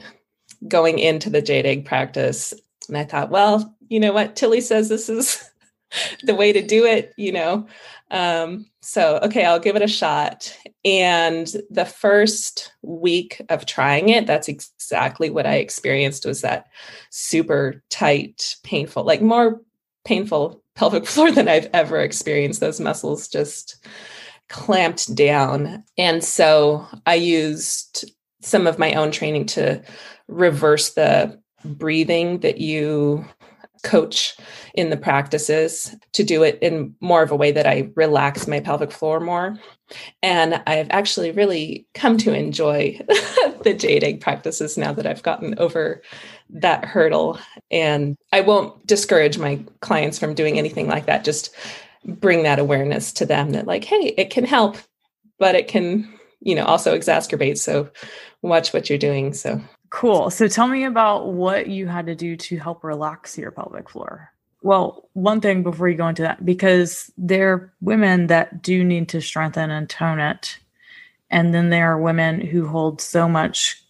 going 0.67 0.99
into 0.99 1.29
the 1.29 1.41
jade 1.41 1.65
egg 1.65 1.85
practice 1.85 2.53
and 2.87 2.97
i 2.97 3.03
thought 3.03 3.31
well 3.31 3.75
you 3.91 3.99
know 3.99 4.13
what? 4.13 4.37
Tilly 4.37 4.61
says 4.61 4.87
this 4.87 5.09
is 5.09 5.50
the 6.23 6.35
way 6.35 6.53
to 6.53 6.61
do 6.61 6.85
it 6.85 7.13
you 7.17 7.31
know 7.31 7.67
um, 8.11 8.65
so, 8.81 9.19
okay, 9.23 9.45
I'll 9.45 9.59
give 9.59 9.77
it 9.77 9.81
a 9.81 9.87
shot. 9.87 10.55
And 10.83 11.47
the 11.69 11.85
first 11.85 12.73
week 12.81 13.41
of 13.49 13.65
trying 13.65 14.09
it, 14.09 14.27
that's 14.27 14.49
exactly 14.49 15.29
what 15.29 15.47
I 15.47 15.55
experienced 15.55 16.25
was 16.25 16.41
that 16.41 16.67
super 17.09 17.81
tight, 17.89 18.57
painful, 18.63 19.05
like 19.05 19.21
more 19.21 19.61
painful 20.03 20.61
pelvic 20.75 21.05
floor 21.07 21.31
than 21.31 21.47
I've 21.47 21.69
ever 21.73 22.01
experienced. 22.01 22.59
Those 22.59 22.81
muscles 22.81 23.29
just 23.29 23.87
clamped 24.49 25.15
down. 25.15 25.85
And 25.97 26.21
so 26.21 26.85
I 27.05 27.15
used 27.15 28.11
some 28.41 28.67
of 28.67 28.77
my 28.77 28.93
own 28.93 29.11
training 29.11 29.45
to 29.45 29.81
reverse 30.27 30.93
the 30.93 31.39
breathing 31.63 32.39
that 32.39 32.57
you 32.57 33.25
coach 33.83 34.35
in 34.73 34.89
the 34.89 34.97
practices 34.97 35.95
to 36.13 36.23
do 36.23 36.43
it 36.43 36.59
in 36.61 36.95
more 37.01 37.23
of 37.23 37.31
a 37.31 37.35
way 37.35 37.51
that 37.51 37.67
I 37.67 37.89
relax 37.95 38.47
my 38.47 38.59
pelvic 38.59 38.91
floor 38.91 39.19
more. 39.19 39.57
And 40.23 40.61
I've 40.67 40.87
actually 40.91 41.31
really 41.31 41.85
come 41.93 42.17
to 42.19 42.33
enjoy 42.33 42.99
the 43.63 43.75
jade 43.77 44.03
egg 44.03 44.21
practices 44.21 44.77
now 44.77 44.93
that 44.93 45.07
I've 45.07 45.23
gotten 45.23 45.57
over 45.57 46.01
that 46.49 46.85
hurdle. 46.85 47.39
And 47.69 48.15
I 48.31 48.41
won't 48.41 48.85
discourage 48.87 49.37
my 49.37 49.63
clients 49.81 50.19
from 50.19 50.33
doing 50.33 50.57
anything 50.57 50.87
like 50.87 51.07
that. 51.07 51.23
Just 51.23 51.53
bring 52.05 52.43
that 52.43 52.59
awareness 52.59 53.11
to 53.13 53.25
them 53.25 53.51
that, 53.51 53.67
like, 53.67 53.83
hey, 53.83 54.13
it 54.17 54.29
can 54.29 54.45
help, 54.45 54.77
but 55.39 55.55
it 55.55 55.67
can, 55.67 56.11
you 56.39 56.55
know, 56.55 56.65
also 56.65 56.97
exacerbate. 56.97 57.57
So 57.57 57.89
watch 58.41 58.73
what 58.73 58.89
you're 58.89 58.97
doing. 58.97 59.33
So 59.33 59.61
Cool. 59.91 60.29
So 60.29 60.47
tell 60.47 60.67
me 60.67 60.85
about 60.85 61.27
what 61.27 61.67
you 61.67 61.85
had 61.85 62.07
to 62.07 62.15
do 62.15 62.35
to 62.37 62.57
help 62.57 62.83
relax 62.83 63.37
your 63.37 63.51
pelvic 63.51 63.89
floor. 63.89 64.31
Well, 64.63 65.09
one 65.13 65.41
thing 65.41 65.63
before 65.63 65.89
you 65.89 65.97
go 65.97 66.07
into 66.07 66.21
that, 66.21 66.45
because 66.45 67.11
there 67.17 67.51
are 67.51 67.73
women 67.81 68.27
that 68.27 68.61
do 68.61 68.83
need 68.83 69.09
to 69.09 69.21
strengthen 69.21 69.69
and 69.69 69.89
tone 69.89 70.19
it. 70.19 70.57
And 71.29 71.53
then 71.53 71.69
there 71.69 71.91
are 71.91 71.99
women 71.99 72.39
who 72.41 72.67
hold 72.67 73.01
so 73.01 73.27
much 73.27 73.83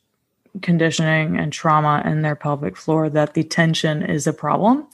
conditioning 0.61 1.37
and 1.37 1.53
trauma 1.53 2.01
in 2.05 2.23
their 2.23 2.35
pelvic 2.35 2.77
floor 2.77 3.09
that 3.09 3.35
the 3.35 3.43
tension 3.43 4.01
is 4.03 4.27
a 4.27 4.33
problem. 4.33 4.87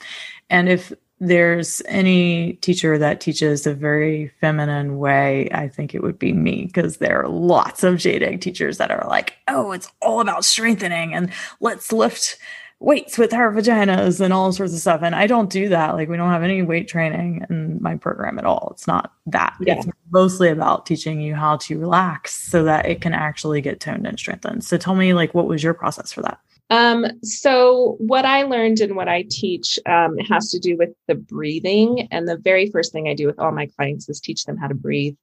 And 0.50 0.68
if 0.68 0.92
there's 1.20 1.82
any 1.86 2.54
teacher 2.54 2.98
that 2.98 3.20
teaches 3.20 3.66
a 3.66 3.74
very 3.74 4.32
feminine 4.40 4.98
way, 4.98 5.48
I 5.52 5.68
think 5.68 5.94
it 5.94 6.02
would 6.02 6.18
be 6.18 6.32
me 6.32 6.66
because 6.66 6.98
there 6.98 7.22
are 7.22 7.28
lots 7.28 7.82
of 7.82 7.98
jade 7.98 8.40
teachers 8.40 8.78
that 8.78 8.90
are 8.90 9.06
like, 9.08 9.34
oh, 9.48 9.72
it's 9.72 9.90
all 10.00 10.20
about 10.20 10.44
strengthening 10.44 11.14
and 11.14 11.32
let's 11.60 11.92
lift 11.92 12.38
weights 12.80 13.18
with 13.18 13.34
our 13.34 13.52
vaginas 13.52 14.20
and 14.20 14.32
all 14.32 14.52
sorts 14.52 14.72
of 14.72 14.78
stuff. 14.78 15.00
And 15.02 15.14
I 15.14 15.26
don't 15.26 15.50
do 15.50 15.68
that. 15.68 15.96
Like, 15.96 16.08
we 16.08 16.16
don't 16.16 16.30
have 16.30 16.44
any 16.44 16.62
weight 16.62 16.86
training 16.86 17.44
in 17.50 17.82
my 17.82 17.96
program 17.96 18.38
at 18.38 18.44
all. 18.44 18.68
It's 18.72 18.86
not 18.86 19.12
that. 19.26 19.56
Yeah. 19.60 19.78
It's 19.78 19.88
mostly 20.12 20.48
about 20.48 20.86
teaching 20.86 21.20
you 21.20 21.34
how 21.34 21.56
to 21.56 21.78
relax 21.78 22.34
so 22.34 22.62
that 22.64 22.86
it 22.86 23.00
can 23.00 23.14
actually 23.14 23.60
get 23.60 23.80
toned 23.80 24.06
and 24.06 24.16
strengthened. 24.16 24.62
So 24.62 24.76
tell 24.76 24.94
me, 24.94 25.12
like, 25.12 25.34
what 25.34 25.48
was 25.48 25.62
your 25.62 25.74
process 25.74 26.12
for 26.12 26.22
that? 26.22 26.38
Um, 26.70 27.06
so 27.22 27.96
what 27.98 28.24
I 28.24 28.42
learned 28.42 28.80
and 28.80 28.94
what 28.94 29.08
I 29.08 29.24
teach 29.28 29.78
um, 29.86 30.18
has 30.18 30.50
to 30.50 30.58
do 30.58 30.76
with 30.76 30.90
the 31.06 31.14
breathing. 31.14 32.08
And 32.10 32.28
the 32.28 32.36
very 32.36 32.70
first 32.70 32.92
thing 32.92 33.08
I 33.08 33.14
do 33.14 33.26
with 33.26 33.38
all 33.38 33.52
my 33.52 33.66
clients 33.66 34.08
is 34.08 34.20
teach 34.20 34.44
them 34.44 34.56
how 34.56 34.68
to 34.68 34.74
breathe 34.74 35.16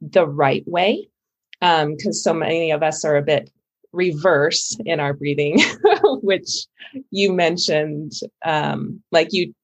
the 0.00 0.26
right 0.26 0.66
way. 0.66 1.08
Because 1.60 2.06
um, 2.06 2.12
so 2.12 2.32
many 2.32 2.70
of 2.70 2.82
us 2.82 3.04
are 3.04 3.16
a 3.16 3.22
bit 3.22 3.50
reverse 3.92 4.78
in 4.86 5.00
our 5.00 5.12
breathing, 5.12 5.60
which 6.22 6.66
you 7.10 7.32
mentioned, 7.32 8.12
um, 8.44 9.02
like 9.10 9.28
you 9.32 9.54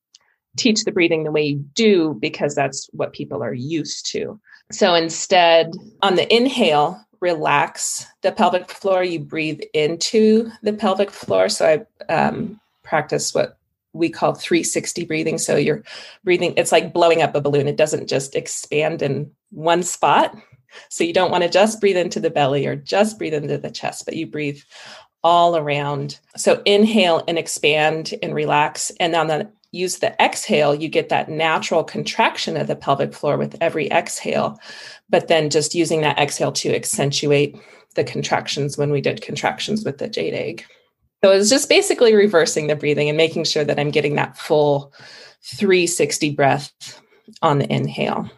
teach 0.56 0.84
the 0.84 0.92
breathing 0.92 1.24
the 1.24 1.30
way 1.30 1.42
you 1.42 1.64
do 1.74 2.16
because 2.20 2.54
that's 2.54 2.88
what 2.92 3.12
people 3.12 3.42
are 3.42 3.54
used 3.54 4.10
to. 4.12 4.38
So 4.72 4.94
instead, 4.94 5.70
on 6.02 6.16
the 6.16 6.34
inhale, 6.34 7.00
relax 7.20 8.06
the 8.22 8.32
pelvic 8.32 8.70
floor, 8.70 9.02
you 9.02 9.20
breathe 9.20 9.60
into 9.74 10.50
the 10.62 10.72
pelvic 10.72 11.10
floor. 11.10 11.48
So 11.48 11.86
I 12.08 12.12
um, 12.12 12.60
practice 12.82 13.34
what 13.34 13.58
we 13.92 14.08
call 14.08 14.34
360 14.34 15.04
breathing. 15.04 15.38
So 15.38 15.56
you're 15.56 15.82
breathing, 16.24 16.54
it's 16.56 16.72
like 16.72 16.92
blowing 16.92 17.22
up 17.22 17.34
a 17.34 17.40
balloon. 17.40 17.68
It 17.68 17.76
doesn't 17.76 18.08
just 18.08 18.34
expand 18.34 19.02
in 19.02 19.30
one 19.50 19.82
spot. 19.82 20.36
So 20.88 21.04
you 21.04 21.12
don't 21.12 21.30
want 21.30 21.44
to 21.44 21.50
just 21.50 21.80
breathe 21.80 21.96
into 21.96 22.20
the 22.20 22.30
belly 22.30 22.66
or 22.66 22.76
just 22.76 23.18
breathe 23.18 23.34
into 23.34 23.58
the 23.58 23.70
chest, 23.70 24.04
but 24.04 24.16
you 24.16 24.26
breathe 24.26 24.60
all 25.24 25.56
around. 25.56 26.18
So 26.36 26.62
inhale 26.64 27.24
and 27.26 27.38
expand 27.38 28.14
and 28.22 28.34
relax. 28.34 28.92
And 29.00 29.14
on 29.14 29.28
the 29.28 29.50
use 29.76 29.98
the 29.98 30.20
exhale, 30.22 30.74
you 30.74 30.88
get 30.88 31.08
that 31.08 31.28
natural 31.28 31.84
contraction 31.84 32.56
of 32.56 32.66
the 32.66 32.76
pelvic 32.76 33.12
floor 33.12 33.36
with 33.36 33.56
every 33.60 33.90
exhale, 33.90 34.58
but 35.08 35.28
then 35.28 35.50
just 35.50 35.74
using 35.74 36.00
that 36.00 36.18
exhale 36.18 36.52
to 36.52 36.74
accentuate 36.74 37.56
the 37.94 38.04
contractions 38.04 38.78
when 38.78 38.90
we 38.90 39.00
did 39.00 39.22
contractions 39.22 39.84
with 39.84 39.98
the 39.98 40.08
jade 40.08 40.34
egg. 40.34 40.64
So 41.24 41.32
it 41.32 41.36
was 41.36 41.50
just 41.50 41.68
basically 41.68 42.14
reversing 42.14 42.66
the 42.66 42.76
breathing 42.76 43.08
and 43.08 43.16
making 43.16 43.44
sure 43.44 43.64
that 43.64 43.78
I'm 43.78 43.90
getting 43.90 44.14
that 44.16 44.36
full 44.36 44.92
360 45.42 46.30
breath 46.30 47.00
on 47.42 47.58
the 47.58 47.72
inhale. 47.72 48.30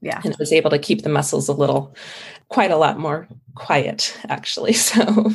Yeah. 0.00 0.20
And 0.24 0.34
I 0.34 0.36
was 0.38 0.52
able 0.52 0.70
to 0.70 0.78
keep 0.78 1.02
the 1.02 1.08
muscles 1.08 1.48
a 1.48 1.52
little, 1.52 1.94
quite 2.48 2.70
a 2.70 2.76
lot 2.76 2.98
more 2.98 3.28
quiet, 3.54 4.16
actually. 4.28 4.72
So, 4.76 5.30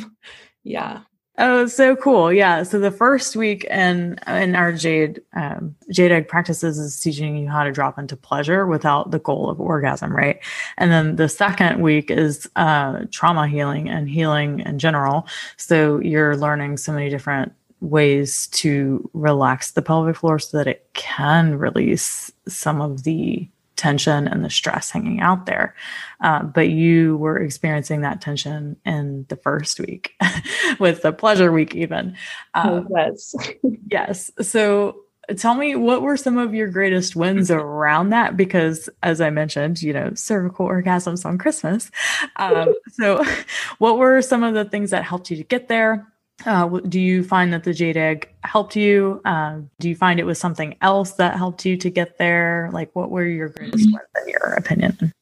yeah. 0.64 1.00
Oh, 1.38 1.66
so 1.66 1.96
cool. 1.96 2.30
Yeah. 2.30 2.62
So 2.62 2.78
the 2.78 2.90
first 2.90 3.36
week 3.36 3.64
in 3.64 4.18
in 4.26 4.54
our 4.54 4.70
Jade 4.70 5.22
um, 5.32 5.74
Jade 5.90 6.12
Egg 6.12 6.28
practices 6.28 6.78
is 6.78 7.00
teaching 7.00 7.36
you 7.38 7.48
how 7.48 7.64
to 7.64 7.72
drop 7.72 7.98
into 7.98 8.16
pleasure 8.16 8.66
without 8.66 9.10
the 9.12 9.18
goal 9.18 9.48
of 9.48 9.58
orgasm, 9.58 10.14
right? 10.14 10.38
And 10.76 10.92
then 10.92 11.16
the 11.16 11.30
second 11.30 11.80
week 11.80 12.10
is 12.10 12.50
uh, 12.56 13.06
trauma 13.10 13.48
healing 13.48 13.88
and 13.88 14.10
healing 14.10 14.60
in 14.60 14.78
general. 14.78 15.26
So 15.56 16.00
you're 16.00 16.36
learning 16.36 16.76
so 16.76 16.92
many 16.92 17.08
different 17.08 17.52
ways 17.80 18.46
to 18.48 19.08
relax 19.14 19.72
the 19.72 19.82
pelvic 19.82 20.16
floor 20.16 20.38
so 20.38 20.58
that 20.58 20.66
it 20.66 20.86
can 20.92 21.58
release 21.58 22.30
some 22.46 22.82
of 22.82 23.04
the 23.04 23.48
tension 23.76 24.28
and 24.28 24.44
the 24.44 24.50
stress 24.50 24.90
hanging 24.90 25.20
out 25.20 25.46
there. 25.46 25.74
Uh, 26.20 26.42
but 26.42 26.68
you 26.68 27.16
were 27.16 27.38
experiencing 27.38 28.02
that 28.02 28.20
tension 28.20 28.76
in 28.84 29.26
the 29.28 29.36
first 29.36 29.80
week 29.80 30.14
with 30.78 31.02
the 31.02 31.12
pleasure 31.12 31.52
week, 31.52 31.74
even. 31.74 32.16
Um, 32.54 32.88
yes. 32.90 33.34
yes. 33.90 34.30
So 34.40 35.02
tell 35.36 35.54
me 35.54 35.76
what 35.76 36.02
were 36.02 36.16
some 36.16 36.36
of 36.36 36.54
your 36.54 36.68
greatest 36.68 37.14
wins 37.14 37.50
around 37.50 38.10
that 38.10 38.36
because 38.36 38.90
as 39.02 39.20
i 39.20 39.30
mentioned 39.30 39.80
you 39.80 39.92
know 39.92 40.12
cervical 40.14 40.66
orgasms 40.66 41.24
on 41.24 41.38
christmas 41.38 41.90
um, 42.36 42.74
so 42.90 43.24
what 43.78 43.98
were 43.98 44.20
some 44.20 44.42
of 44.42 44.54
the 44.54 44.64
things 44.64 44.90
that 44.90 45.04
helped 45.04 45.30
you 45.30 45.36
to 45.36 45.44
get 45.44 45.68
there 45.68 46.11
uh, 46.46 46.66
do 46.88 47.00
you 47.00 47.24
find 47.24 47.52
that 47.52 47.64
the 47.64 47.72
jade 47.72 47.96
egg 47.96 48.28
helped 48.42 48.76
you? 48.76 49.20
Uh, 49.24 49.60
do 49.78 49.88
you 49.88 49.96
find 49.96 50.20
it 50.20 50.24
was 50.24 50.38
something 50.38 50.76
else 50.80 51.12
that 51.12 51.36
helped 51.36 51.64
you 51.64 51.76
to 51.78 51.90
get 51.90 52.18
there? 52.18 52.70
Like, 52.72 52.90
what 52.94 53.10
were 53.10 53.24
your 53.24 53.48
greatest 53.48 53.86
wins 53.86 54.00
in 54.22 54.28
your 54.28 54.54
opinion? 54.54 55.12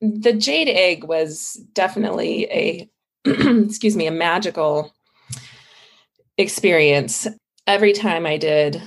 The 0.00 0.32
jade 0.32 0.68
egg 0.68 1.04
was 1.04 1.54
definitely 1.72 2.44
a, 2.44 2.90
excuse 3.24 3.96
me, 3.96 4.06
a 4.06 4.12
magical 4.12 4.92
experience. 6.38 7.26
Every 7.66 7.92
time 7.92 8.26
I 8.26 8.36
did 8.36 8.82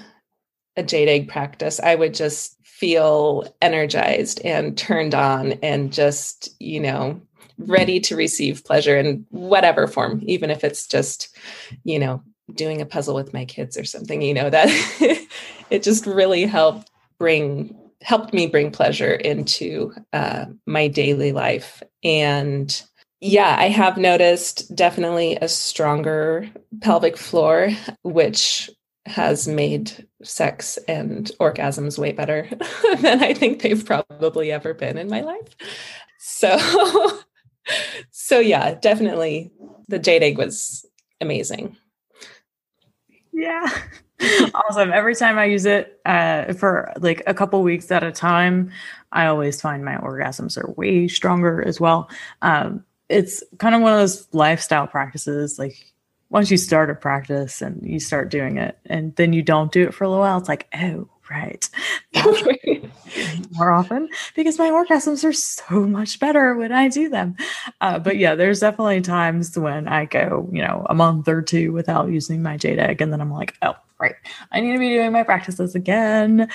a 0.77 0.84
jade 0.84 1.10
egg 1.10 1.27
practice, 1.27 1.79
I 1.79 1.96
would 1.96 2.13
just 2.13 2.55
feel 2.63 3.53
energized 3.62 4.39
and 4.46 4.77
turned 4.77 5.13
on 5.13 5.53
and 5.63 5.91
just, 5.91 6.50
you 6.60 6.79
know, 6.79 7.22
ready 7.60 8.00
to 8.00 8.16
receive 8.16 8.66
pleasure 8.66 8.98
in 8.98 9.25
whatever 9.30 9.88
form, 9.88 10.22
even 10.24 10.50
if 10.50 10.63
it's 10.63 10.88
just, 10.88 11.36
you 11.84 12.00
know, 12.00 12.24
doing 12.54 12.82
a 12.82 12.86
puzzle 12.86 13.16
with 13.16 13.34
my 13.34 13.46
kids 13.46 13.78
or 13.78 13.84
something, 13.84 14.22
you 14.22 14.34
know, 14.34 14.50
that 14.50 14.68
it 15.70 15.84
just 15.84 16.06
really 16.06 16.46
helped 16.46 16.89
bring 17.18 17.75
helped 18.01 18.34
me 18.34 18.48
bring 18.48 18.72
pleasure 18.72 19.13
into 19.13 19.94
uh, 20.13 20.46
my 20.66 20.88
daily 20.88 21.34
life. 21.34 21.84
And 22.04 22.82
yeah 23.22 23.56
i 23.60 23.68
have 23.68 23.98
noticed 23.98 24.74
definitely 24.74 25.36
a 25.42 25.48
stronger 25.50 26.50
pelvic 26.82 27.18
floor 27.18 27.70
which 28.01 28.70
has 29.06 29.48
made 29.48 30.08
sex 30.24 30.78
and 30.88 31.32
orgasms 31.39 31.98
way 31.98 32.12
better 32.12 32.48
than 33.01 33.22
i 33.22 33.34
think 33.34 33.62
they've 33.62 33.86
probably 33.86 34.51
ever 34.51 34.74
been 34.74 34.98
in 34.98 35.10
my 35.10 35.22
life. 35.22 35.56
So 36.20 36.58
so 38.12 38.40
yeah, 38.40 38.76
definitely 38.76 39.52
the 39.88 40.00
jade 40.00 40.24
egg 40.24 40.38
was 40.38 40.86
amazing. 41.22 41.78
Yeah. 43.32 43.68
awesome. 44.54 44.92
Every 44.92 45.16
time 45.16 45.38
I 45.38 45.46
use 45.46 45.66
it 45.66 46.00
uh, 46.06 46.54
for 46.54 46.92
like 47.00 47.24
a 47.26 47.34
couple 47.34 47.62
weeks 47.64 47.90
at 47.92 48.04
a 48.04 48.12
time, 48.12 48.72
I 49.12 49.28
always 49.28 49.62
find 49.62 49.84
my 49.84 49.96
orgasms 49.98 50.58
are 50.58 50.72
way 50.74 51.08
stronger 51.08 51.66
as 51.66 51.80
well. 51.80 52.10
Um, 52.42 52.86
it's 53.08 53.44
kind 53.58 53.76
of 53.76 53.82
one 53.82 53.94
of 53.94 54.00
those 54.00 54.28
lifestyle 54.34 54.88
practices. 54.88 55.58
Like 55.58 55.94
once 56.30 56.52
you 56.52 56.58
start 56.58 56.90
a 56.90 56.96
practice 56.96 57.62
and 57.62 57.82
you 57.84 58.00
start 58.00 58.30
doing 58.30 58.58
it, 58.58 58.78
and 58.86 59.16
then 59.16 59.34
you 59.34 59.42
don't 59.42 59.72
do 59.72 59.84
it 59.88 59.94
for 59.94 60.04
a 60.04 60.10
little 60.10 60.22
while, 60.22 60.38
it's 60.38 60.50
like, 60.50 60.68
oh, 60.76 61.10
right. 61.30 61.70
more 63.52 63.72
often 63.72 64.10
because 64.36 64.58
my 64.58 64.70
orgasms 64.70 65.24
are 65.24 65.34
so 65.34 65.82
much 65.82 66.20
better 66.20 66.56
when 66.56 66.72
I 66.72 66.88
do 66.88 67.10
them. 67.10 67.36
Uh, 67.82 68.00
but 68.00 68.18
yeah, 68.18 68.36
there's 68.36 68.60
definitely 68.60 69.02
times 69.02 69.58
when 69.58 69.88
I 69.88 70.06
go, 70.06 70.50
you 70.52 70.62
know, 70.62 70.86
a 70.90 70.96
month 70.96 71.28
or 71.28 71.42
two 71.42 71.72
without 71.72 72.10
using 72.10 72.42
my 72.42 72.58
jade 72.58 72.80
egg, 72.80 73.02
and 73.02 73.12
then 73.12 73.22
I'm 73.22 73.32
like, 73.32 73.56
oh, 73.62 73.76
right, 74.00 74.16
I 74.52 74.60
need 74.60 74.74
to 74.74 74.80
be 74.80 74.90
doing 74.90 75.12
my 75.12 75.24
practices 75.24 75.76
again. 75.76 76.50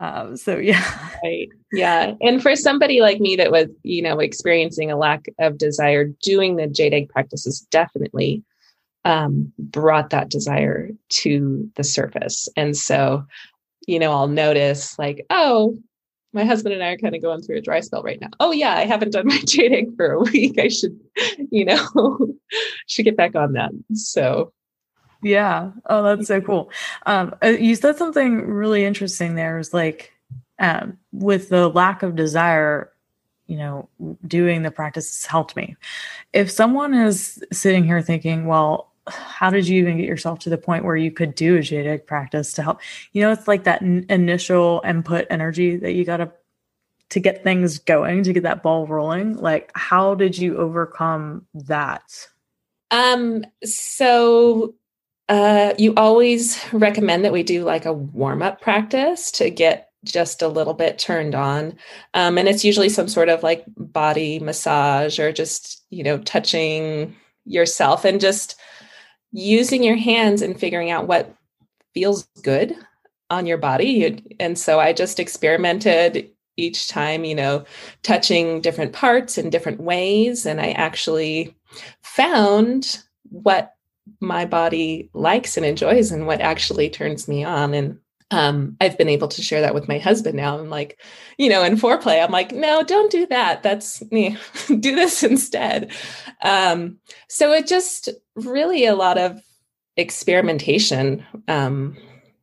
Um, 0.00 0.36
so 0.36 0.56
yeah, 0.56 1.10
right, 1.22 1.48
yeah. 1.72 2.14
And 2.20 2.42
for 2.42 2.56
somebody 2.56 3.00
like 3.00 3.20
me 3.20 3.36
that 3.36 3.50
was, 3.50 3.66
you 3.82 4.02
know, 4.02 4.18
experiencing 4.18 4.90
a 4.90 4.96
lack 4.96 5.26
of 5.38 5.58
desire, 5.58 6.06
doing 6.22 6.56
the 6.56 6.66
jade 6.66 6.94
egg 6.94 7.08
practices 7.10 7.66
definitely 7.70 8.42
um, 9.04 9.52
brought 9.58 10.10
that 10.10 10.28
desire 10.28 10.90
to 11.08 11.70
the 11.76 11.84
surface. 11.84 12.48
And 12.56 12.76
so 12.76 13.24
you 13.90 13.98
know, 13.98 14.12
I'll 14.12 14.28
notice 14.28 14.98
like, 14.98 15.26
oh, 15.30 15.76
my 16.32 16.44
husband 16.44 16.74
and 16.74 16.82
I 16.82 16.90
are 16.90 16.96
kind 16.96 17.16
of 17.16 17.22
going 17.22 17.42
through 17.42 17.58
a 17.58 17.60
dry 17.60 17.80
spell 17.80 18.04
right 18.04 18.20
now. 18.20 18.28
Oh 18.38 18.52
yeah, 18.52 18.76
I 18.76 18.86
haven't 18.86 19.12
done 19.12 19.26
my 19.26 19.40
jade 19.44 19.88
for 19.96 20.12
a 20.12 20.20
week. 20.20 20.58
I 20.58 20.68
should, 20.68 20.98
you 21.50 21.64
know, 21.64 22.34
should 22.86 23.04
get 23.04 23.16
back 23.16 23.34
on 23.34 23.54
that. 23.54 23.72
So 23.94 24.52
yeah. 25.22 25.72
Oh, 25.86 26.02
that's 26.02 26.28
so 26.28 26.40
cool. 26.40 26.70
Um, 27.04 27.34
uh, 27.42 27.48
you 27.48 27.74
said 27.74 27.96
something 27.96 28.46
really 28.46 28.84
interesting 28.84 29.34
there 29.34 29.58
is 29.58 29.74
like 29.74 30.12
um, 30.60 30.96
with 31.12 31.48
the 31.48 31.68
lack 31.68 32.02
of 32.02 32.16
desire, 32.16 32.92
you 33.46 33.58
know, 33.58 33.88
doing 34.26 34.62
the 34.62 34.70
practices 34.70 35.26
helped 35.26 35.56
me. 35.56 35.76
If 36.32 36.50
someone 36.50 36.94
is 36.94 37.42
sitting 37.52 37.84
here 37.84 38.00
thinking, 38.00 38.46
well, 38.46 38.89
how 39.08 39.50
did 39.50 39.66
you 39.66 39.80
even 39.80 39.96
get 39.96 40.06
yourself 40.06 40.38
to 40.40 40.50
the 40.50 40.58
point 40.58 40.84
where 40.84 40.96
you 40.96 41.10
could 41.10 41.34
do 41.34 41.56
a 41.56 41.62
jade 41.62 42.06
practice 42.06 42.52
to 42.54 42.62
help? 42.62 42.80
You 43.12 43.22
know 43.22 43.32
it's 43.32 43.48
like 43.48 43.64
that 43.64 43.82
n- 43.82 44.06
initial 44.08 44.82
input 44.84 45.26
energy 45.30 45.76
that 45.76 45.92
you 45.92 46.04
got 46.04 46.18
to 46.18 46.32
to 47.10 47.20
get 47.20 47.42
things 47.42 47.78
going 47.78 48.22
to 48.22 48.32
get 48.32 48.44
that 48.44 48.62
ball 48.62 48.86
rolling. 48.86 49.36
Like 49.36 49.70
how 49.74 50.14
did 50.14 50.38
you 50.38 50.56
overcome 50.58 51.46
that? 51.54 52.28
Um 52.90 53.44
so 53.64 54.74
uh 55.28 55.74
you 55.78 55.94
always 55.96 56.62
recommend 56.72 57.24
that 57.24 57.32
we 57.32 57.42
do 57.42 57.64
like 57.64 57.84
a 57.84 57.92
warm 57.92 58.42
up 58.42 58.60
practice 58.60 59.30
to 59.32 59.50
get 59.50 59.90
just 60.02 60.40
a 60.40 60.48
little 60.48 60.74
bit 60.74 60.98
turned 60.98 61.34
on. 61.34 61.74
Um 62.14 62.38
and 62.38 62.48
it's 62.48 62.64
usually 62.64 62.88
some 62.88 63.08
sort 63.08 63.28
of 63.28 63.42
like 63.42 63.64
body 63.76 64.38
massage 64.38 65.18
or 65.18 65.32
just 65.32 65.84
you 65.90 66.04
know 66.04 66.18
touching 66.18 67.16
yourself 67.44 68.04
and 68.04 68.20
just 68.20 68.56
using 69.32 69.82
your 69.82 69.96
hands 69.96 70.42
and 70.42 70.58
figuring 70.58 70.90
out 70.90 71.06
what 71.06 71.34
feels 71.94 72.28
good 72.42 72.74
on 73.30 73.46
your 73.46 73.58
body. 73.58 74.22
And 74.40 74.58
so 74.58 74.80
I 74.80 74.92
just 74.92 75.20
experimented 75.20 76.30
each 76.56 76.88
time, 76.88 77.24
you 77.24 77.34
know, 77.34 77.64
touching 78.02 78.60
different 78.60 78.92
parts 78.92 79.38
in 79.38 79.50
different 79.50 79.80
ways. 79.80 80.46
And 80.46 80.60
I 80.60 80.72
actually 80.72 81.56
found 82.02 83.02
what 83.30 83.74
my 84.20 84.44
body 84.44 85.08
likes 85.14 85.56
and 85.56 85.64
enjoys 85.64 86.10
and 86.10 86.26
what 86.26 86.40
actually 86.40 86.90
turns 86.90 87.28
me 87.28 87.44
on. 87.44 87.72
And 87.72 87.98
um, 88.30 88.76
I've 88.80 88.96
been 88.96 89.08
able 89.08 89.28
to 89.28 89.42
share 89.42 89.60
that 89.60 89.74
with 89.74 89.88
my 89.88 89.98
husband 89.98 90.36
now. 90.36 90.58
I'm 90.58 90.70
like, 90.70 91.00
you 91.36 91.48
know, 91.48 91.62
in 91.64 91.76
foreplay, 91.76 92.22
I'm 92.22 92.30
like, 92.30 92.52
no, 92.52 92.82
don't 92.84 93.10
do 93.10 93.26
that. 93.26 93.62
That's 93.62 94.02
me. 94.10 94.36
do 94.66 94.94
this 94.94 95.22
instead. 95.22 95.92
Um, 96.42 96.98
so 97.28 97.52
it 97.52 97.66
just 97.66 98.08
really 98.36 98.86
a 98.86 98.94
lot 98.94 99.18
of 99.18 99.40
experimentation 99.96 101.24
um, 101.48 101.96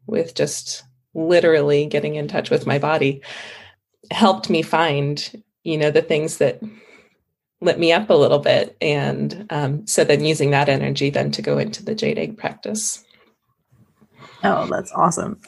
with 0.08 0.36
just 0.36 0.84
literally 1.13 1.86
getting 1.86 2.15
in 2.15 2.28
touch 2.28 2.50
with 2.50 2.67
my 2.67 2.78
body 2.78 3.21
helped 4.12 4.50
me 4.50 4.62
find, 4.62 5.43
you 5.63 5.78
know, 5.78 5.91
the 5.91 6.02
things 6.02 6.38
that 6.38 6.62
lit 7.62 7.80
me 7.80 7.91
up 7.91 8.10
a 8.10 8.13
little 8.13 8.39
bit. 8.39 8.78
And 8.82 9.47
um, 9.50 9.88
so 9.88 10.04
then 10.04 10.23
using 10.23 10.52
that 10.52 10.69
energy 10.69 11.10
then 11.10 11.32
to 11.32 11.41
go 11.41 11.58
into 11.58 11.84
the 11.84 11.95
jade 11.95 12.19
egg 12.19 12.38
practice. 12.38 13.04
Oh, 14.43 14.67
that's 14.67 14.91
awesome. 14.93 15.39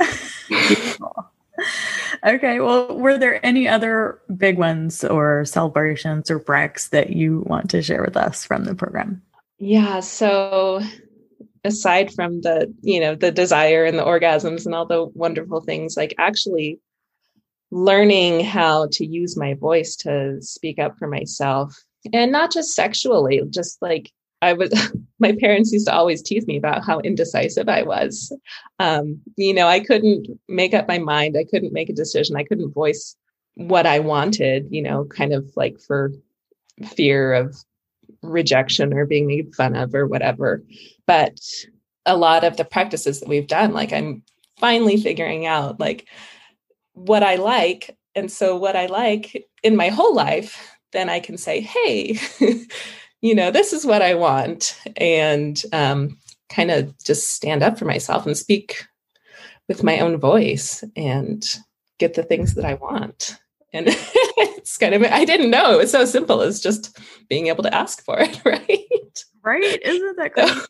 okay. 2.25 2.59
Well, 2.59 2.97
were 2.97 3.17
there 3.17 3.45
any 3.45 3.67
other 3.67 4.19
big 4.35 4.57
ones 4.57 5.03
or 5.03 5.45
celebrations 5.45 6.31
or 6.31 6.39
breaks 6.39 6.89
that 6.89 7.11
you 7.11 7.43
want 7.45 7.69
to 7.71 7.81
share 7.81 8.03
with 8.03 8.17
us 8.17 8.45
from 8.45 8.65
the 8.65 8.75
program? 8.75 9.21
Yeah. 9.57 9.99
So 9.99 10.81
aside 11.63 12.13
from 12.13 12.41
the, 12.41 12.73
you 12.81 12.99
know, 12.99 13.15
the 13.15 13.31
desire 13.31 13.85
and 13.85 13.97
the 13.97 14.05
orgasms 14.05 14.65
and 14.65 14.73
all 14.73 14.85
the 14.85 15.05
wonderful 15.13 15.61
things, 15.61 15.97
like 15.97 16.15
actually 16.17 16.79
learning 17.71 18.43
how 18.43 18.87
to 18.91 19.05
use 19.05 19.37
my 19.37 19.53
voice 19.53 19.95
to 19.95 20.41
speak 20.41 20.79
up 20.79 20.97
for 20.97 21.07
myself 21.07 21.77
and 22.13 22.31
not 22.31 22.51
just 22.51 22.73
sexually, 22.73 23.41
just 23.49 23.81
like 23.81 24.11
I 24.41 24.53
was, 24.53 24.71
my 25.19 25.33
parents 25.39 25.71
used 25.71 25.87
to 25.87 25.93
always 25.93 26.21
tease 26.21 26.47
me 26.47 26.57
about 26.57 26.85
how 26.85 26.99
indecisive 26.99 27.69
I 27.69 27.83
was. 27.83 28.35
Um, 28.79 29.21
you 29.35 29.53
know, 29.53 29.67
I 29.67 29.79
couldn't 29.79 30.27
make 30.47 30.73
up 30.73 30.87
my 30.87 30.99
mind. 30.99 31.35
I 31.37 31.45
couldn't 31.45 31.73
make 31.73 31.89
a 31.89 31.93
decision. 31.93 32.35
I 32.35 32.43
couldn't 32.43 32.73
voice 32.73 33.15
what 33.55 33.85
I 33.85 33.99
wanted, 33.99 34.67
you 34.71 34.81
know, 34.81 35.05
kind 35.05 35.33
of 35.33 35.51
like 35.55 35.79
for 35.79 36.13
fear 36.87 37.33
of 37.33 37.57
rejection 38.21 38.93
or 38.93 39.05
being 39.05 39.27
made 39.27 39.53
fun 39.55 39.75
of 39.75 39.93
or 39.93 40.07
whatever. 40.07 40.63
But 41.05 41.39
a 42.05 42.15
lot 42.15 42.43
of 42.43 42.57
the 42.57 42.65
practices 42.65 43.19
that 43.19 43.29
we've 43.29 43.47
done, 43.47 43.73
like 43.73 43.91
I'm 43.91 44.23
finally 44.57 44.97
figuring 44.97 45.45
out 45.45 45.79
like 45.79 46.07
what 46.93 47.23
I 47.23 47.35
like. 47.35 47.97
And 48.15 48.31
so 48.31 48.55
what 48.55 48.75
I 48.75 48.87
like 48.87 49.45
in 49.63 49.75
my 49.75 49.89
whole 49.89 50.15
life, 50.15 50.77
then 50.91 51.09
I 51.09 51.19
can 51.19 51.37
say, 51.37 51.61
hey, 51.61 52.19
you 53.21 53.35
know, 53.35 53.51
this 53.51 53.73
is 53.73 53.85
what 53.85 54.01
I 54.01 54.13
want, 54.15 54.79
and 54.97 55.61
um, 55.73 56.17
kind 56.49 56.71
of 56.71 56.97
just 57.03 57.33
stand 57.33 57.63
up 57.63 57.77
for 57.77 57.85
myself 57.85 58.25
and 58.25 58.37
speak 58.37 58.85
with 59.67 59.83
my 59.83 59.99
own 59.99 60.17
voice 60.17 60.83
and 60.95 61.45
get 61.99 62.15
the 62.15 62.23
things 62.23 62.55
that 62.55 62.65
I 62.65 62.73
want. 62.75 63.37
And 63.71 63.85
it's 63.89 64.77
kind 64.77 64.95
of, 64.95 65.03
I 65.03 65.25
didn't 65.25 65.51
know 65.51 65.73
it 65.73 65.77
was 65.77 65.91
so 65.91 66.05
simple 66.05 66.41
as 66.41 66.59
just 66.59 66.97
being 67.29 67.47
able 67.47 67.63
to 67.63 67.73
ask 67.73 68.03
for 68.03 68.19
it, 68.19 68.41
right? 68.45 69.23
Right? 69.43 69.79
Isn't 69.83 70.17
that? 70.17 70.33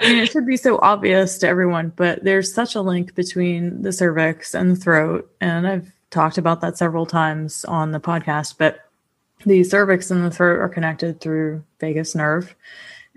I 0.00 0.08
mean, 0.08 0.18
it 0.18 0.30
should 0.30 0.46
be 0.46 0.56
so 0.56 0.78
obvious 0.82 1.38
to 1.38 1.48
everyone, 1.48 1.92
but 1.96 2.22
there's 2.24 2.52
such 2.52 2.74
a 2.74 2.82
link 2.82 3.14
between 3.14 3.82
the 3.82 3.92
cervix 3.92 4.54
and 4.54 4.72
the 4.72 4.76
throat. 4.76 5.30
And 5.40 5.66
I've 5.66 5.90
talked 6.10 6.36
about 6.36 6.60
that 6.60 6.76
several 6.76 7.06
times 7.06 7.64
on 7.64 7.92
the 7.92 8.00
podcast, 8.00 8.56
but 8.58 8.89
the 9.44 9.64
cervix 9.64 10.10
and 10.10 10.24
the 10.24 10.30
throat 10.30 10.58
are 10.58 10.68
connected 10.68 11.20
through 11.20 11.64
vagus 11.80 12.14
nerve. 12.14 12.54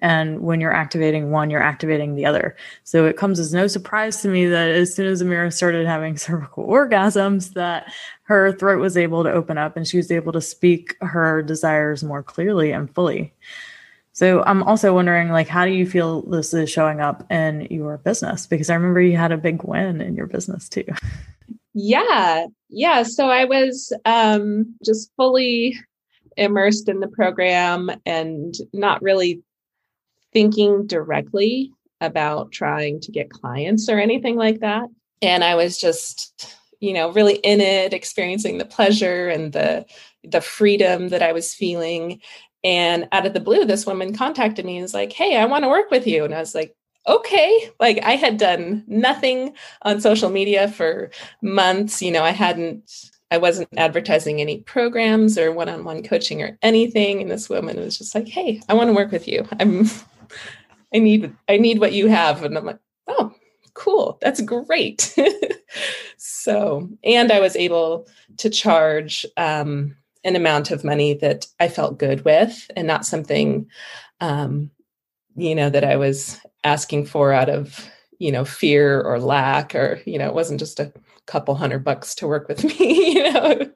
And 0.01 0.41
when 0.41 0.59
you're 0.59 0.73
activating 0.73 1.31
one, 1.31 1.49
you're 1.49 1.61
activating 1.61 2.15
the 2.15 2.25
other. 2.25 2.57
So 2.83 3.05
it 3.05 3.15
comes 3.15 3.39
as 3.39 3.53
no 3.53 3.67
surprise 3.67 4.21
to 4.21 4.27
me 4.27 4.45
that 4.47 4.69
as 4.69 4.93
soon 4.93 5.07
as 5.07 5.23
Amira 5.23 5.51
started 5.53 5.87
having 5.87 6.17
cervical 6.17 6.67
orgasms, 6.67 7.53
that 7.53 7.91
her 8.23 8.51
throat 8.51 8.81
was 8.81 8.97
able 8.97 9.23
to 9.23 9.31
open 9.31 9.57
up 9.57 9.77
and 9.77 9.87
she 9.87 9.97
was 9.97 10.11
able 10.11 10.33
to 10.33 10.41
speak 10.41 10.97
her 11.01 11.41
desires 11.41 12.03
more 12.03 12.21
clearly 12.21 12.71
and 12.71 12.93
fully. 12.93 13.33
So 14.11 14.43
I'm 14.43 14.61
also 14.63 14.93
wondering, 14.93 15.29
like, 15.29 15.47
how 15.47 15.65
do 15.65 15.71
you 15.71 15.87
feel 15.87 16.21
this 16.21 16.53
is 16.53 16.69
showing 16.69 16.99
up 16.99 17.25
in 17.31 17.67
your 17.71 17.97
business? 17.97 18.45
Because 18.45 18.69
I 18.69 18.75
remember 18.75 19.01
you 19.01 19.17
had 19.17 19.31
a 19.31 19.37
big 19.37 19.63
win 19.63 20.01
in 20.01 20.15
your 20.15 20.27
business 20.27 20.69
too. 20.69 20.85
Yeah, 21.73 22.45
yeah. 22.69 23.03
So 23.03 23.29
I 23.29 23.45
was 23.45 23.91
um, 24.05 24.75
just 24.85 25.11
fully 25.15 25.79
immersed 26.37 26.89
in 26.89 26.99
the 26.99 27.07
program 27.07 27.89
and 28.05 28.55
not 28.73 29.01
really 29.01 29.41
thinking 30.31 30.85
directly 30.87 31.71
about 32.01 32.51
trying 32.51 32.99
to 32.99 33.11
get 33.11 33.29
clients 33.29 33.87
or 33.87 33.99
anything 33.99 34.35
like 34.35 34.59
that. 34.59 34.89
And 35.21 35.43
I 35.43 35.55
was 35.55 35.77
just, 35.77 36.55
you 36.79 36.93
know, 36.93 37.11
really 37.11 37.35
in 37.35 37.61
it, 37.61 37.93
experiencing 37.93 38.57
the 38.57 38.65
pleasure 38.65 39.29
and 39.29 39.53
the 39.53 39.85
the 40.23 40.41
freedom 40.41 41.09
that 41.09 41.21
I 41.21 41.31
was 41.31 41.53
feeling. 41.53 42.19
And 42.63 43.07
out 43.11 43.25
of 43.25 43.33
the 43.33 43.39
blue, 43.39 43.65
this 43.65 43.85
woman 43.85 44.15
contacted 44.15 44.65
me 44.65 44.77
and 44.77 44.83
was 44.83 44.93
like, 44.93 45.13
Hey, 45.13 45.37
I 45.37 45.45
want 45.45 45.63
to 45.63 45.69
work 45.69 45.91
with 45.91 46.07
you. 46.07 46.23
And 46.23 46.33
I 46.33 46.39
was 46.39 46.55
like, 46.55 46.75
okay 47.07 47.69
like 47.79 47.99
i 48.03 48.15
had 48.15 48.37
done 48.37 48.83
nothing 48.87 49.53
on 49.81 49.99
social 49.99 50.29
media 50.29 50.69
for 50.69 51.11
months 51.41 52.01
you 52.01 52.11
know 52.11 52.23
i 52.23 52.31
hadn't 52.31 53.11
I 53.33 53.37
wasn't 53.37 53.69
advertising 53.77 54.39
any 54.39 54.59
programs 54.59 55.39
or 55.39 55.51
one-on-one 55.51 56.03
coaching 56.03 56.43
or 56.43 56.55
anything. 56.61 57.19
And 57.19 57.31
this 57.31 57.49
woman 57.49 57.79
was 57.79 57.97
just 57.97 58.13
like, 58.13 58.27
"Hey, 58.27 58.61
I 58.69 58.75
want 58.75 58.89
to 58.89 58.93
work 58.93 59.11
with 59.11 59.27
you. 59.27 59.47
I'm, 59.59 59.89
I 60.93 60.99
need, 60.99 61.35
I 61.49 61.57
need 61.57 61.79
what 61.79 61.93
you 61.93 62.09
have." 62.09 62.43
And 62.43 62.55
I'm 62.55 62.65
like, 62.65 62.77
"Oh, 63.07 63.33
cool. 63.73 64.19
That's 64.21 64.39
great." 64.41 65.17
so, 66.17 66.87
and 67.03 67.31
I 67.31 67.39
was 67.39 67.55
able 67.55 68.07
to 68.37 68.51
charge 68.51 69.25
um, 69.35 69.97
an 70.23 70.35
amount 70.35 70.69
of 70.69 70.83
money 70.83 71.15
that 71.15 71.47
I 71.59 71.69
felt 71.69 71.97
good 71.97 72.23
with, 72.25 72.69
and 72.75 72.85
not 72.85 73.03
something, 73.03 73.67
um, 74.21 74.69
you 75.35 75.55
know, 75.55 75.71
that 75.71 75.83
I 75.83 75.95
was 75.95 76.39
asking 76.63 77.07
for 77.07 77.33
out 77.33 77.49
of 77.49 77.89
you 78.19 78.31
know 78.31 78.45
fear 78.45 79.01
or 79.01 79.19
lack 79.19 79.73
or 79.73 79.99
you 80.05 80.19
know 80.19 80.27
it 80.27 80.35
wasn't 80.35 80.59
just 80.59 80.79
a 80.79 80.93
couple 81.25 81.55
hundred 81.55 81.83
bucks 81.83 82.15
to 82.15 82.27
work 82.27 82.47
with 82.47 82.63
me 82.79 83.13
you 83.15 83.31
know? 83.31 83.71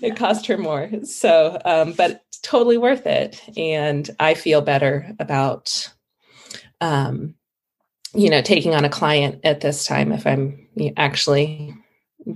It 0.00 0.16
cost 0.16 0.46
her 0.46 0.58
more. 0.58 0.90
So 1.04 1.60
um, 1.64 1.92
but 1.92 2.24
totally 2.42 2.76
worth 2.78 3.06
it. 3.06 3.40
And 3.56 4.08
i 4.18 4.34
feel 4.34 4.60
better 4.60 5.14
about 5.18 5.92
um, 6.80 7.34
you 8.14 8.28
know 8.28 8.42
taking 8.42 8.74
on 8.74 8.84
a 8.84 8.90
client 8.90 9.40
at 9.44 9.60
this 9.60 9.86
time 9.86 10.12
if 10.12 10.26
i'm 10.26 10.68
actually 10.96 11.74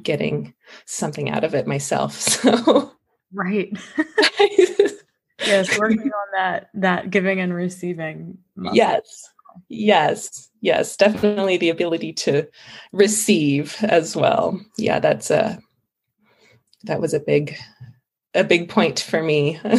getting 0.02 0.54
something 0.84 1.30
out 1.30 1.44
of 1.44 1.54
it 1.54 1.66
myself. 1.66 2.18
So 2.42 2.92
right. 3.32 3.76
Yes 5.46 5.78
working 5.78 6.00
on 6.00 6.26
that 6.32 6.70
that 6.74 7.10
giving 7.10 7.40
and 7.40 7.52
receiving 7.54 8.38
muscle. 8.56 8.76
yes 8.76 9.28
yes 9.68 10.50
yes 10.60 10.96
definitely 10.96 11.56
the 11.56 11.70
ability 11.70 12.12
to 12.12 12.46
receive 12.92 13.76
as 13.82 14.16
well. 14.16 14.60
Yeah 14.76 15.00
that's 15.00 15.30
a 15.30 15.58
that 16.84 17.00
was 17.00 17.14
a 17.14 17.20
big 17.20 17.56
a 18.34 18.44
big 18.44 18.68
point 18.68 19.00
for 19.00 19.22
me. 19.22 19.60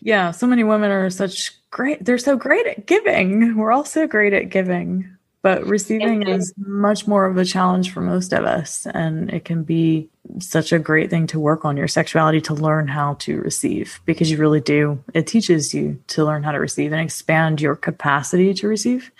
Yeah 0.00 0.32
so 0.32 0.46
many 0.46 0.64
women 0.64 0.90
are 0.90 1.08
such 1.08 1.52
great 1.70 2.04
they're 2.04 2.18
so 2.18 2.36
great 2.36 2.66
at 2.66 2.86
giving. 2.86 3.56
We're 3.56 3.72
all 3.72 3.86
so 3.86 4.06
great 4.06 4.34
at 4.34 4.50
giving 4.50 5.13
but 5.44 5.62
receiving 5.66 6.22
is 6.26 6.54
much 6.56 7.06
more 7.06 7.26
of 7.26 7.36
a 7.36 7.44
challenge 7.44 7.92
for 7.92 8.00
most 8.00 8.32
of 8.32 8.46
us 8.46 8.86
and 8.94 9.30
it 9.30 9.44
can 9.44 9.62
be 9.62 10.08
such 10.40 10.72
a 10.72 10.78
great 10.78 11.10
thing 11.10 11.26
to 11.26 11.38
work 11.38 11.66
on 11.66 11.76
your 11.76 11.86
sexuality 11.86 12.40
to 12.40 12.54
learn 12.54 12.88
how 12.88 13.12
to 13.20 13.36
receive 13.42 14.00
because 14.06 14.30
you 14.30 14.38
really 14.38 14.62
do. 14.62 14.98
It 15.12 15.26
teaches 15.26 15.74
you 15.74 16.02
to 16.08 16.24
learn 16.24 16.44
how 16.44 16.52
to 16.52 16.58
receive 16.58 16.92
and 16.92 17.00
expand 17.02 17.60
your 17.60 17.76
capacity 17.76 18.54
to 18.54 18.66
receive. 18.66 19.12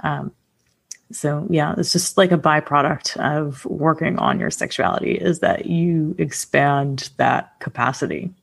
Um, 0.00 0.32
so 1.12 1.46
yeah 1.48 1.74
it's 1.78 1.92
just 1.92 2.18
like 2.18 2.32
a 2.32 2.36
byproduct 2.36 3.16
of 3.18 3.64
working 3.64 4.18
on 4.18 4.40
your 4.40 4.50
sexuality 4.50 5.12
is 5.12 5.38
that 5.38 5.66
you 5.66 6.16
expand 6.18 7.08
that 7.18 7.52
capacity. 7.60 8.34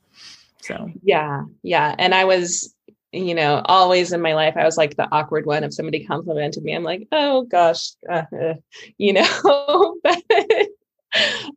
So 0.62 0.90
yeah 1.02 1.44
yeah 1.62 1.94
and 1.98 2.14
i 2.14 2.24
was 2.24 2.74
you 3.16 3.34
know, 3.34 3.62
always 3.64 4.12
in 4.12 4.20
my 4.20 4.34
life, 4.34 4.54
I 4.56 4.64
was 4.64 4.76
like 4.76 4.96
the 4.96 5.08
awkward 5.10 5.46
one. 5.46 5.64
If 5.64 5.74
somebody 5.74 6.04
complimented 6.04 6.62
me, 6.62 6.74
I'm 6.74 6.82
like, 6.82 7.08
oh 7.12 7.42
gosh, 7.42 7.90
uh, 8.08 8.24
uh, 8.32 8.54
you 8.98 9.12
know. 9.12 9.96
but 10.04 10.22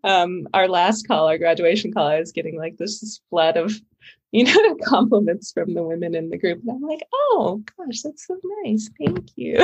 um, 0.04 0.48
our 0.54 0.68
last 0.68 1.08
call, 1.08 1.28
our 1.28 1.38
graduation 1.38 1.92
call, 1.92 2.08
I 2.08 2.20
was 2.20 2.32
getting 2.32 2.58
like 2.58 2.78
this 2.78 3.20
flood 3.30 3.58
of, 3.58 3.74
you 4.32 4.46
know, 4.46 4.76
compliments 4.84 5.52
from 5.52 5.74
the 5.74 5.84
women 5.84 6.16
in 6.16 6.30
the 6.30 6.38
group, 6.38 6.60
and 6.62 6.72
I'm 6.72 6.82
like, 6.82 7.04
oh 7.12 7.64
gosh, 7.78 8.02
that's 8.02 8.28
so 8.28 8.40
nice, 8.64 8.90
thank 9.00 9.30
you, 9.36 9.58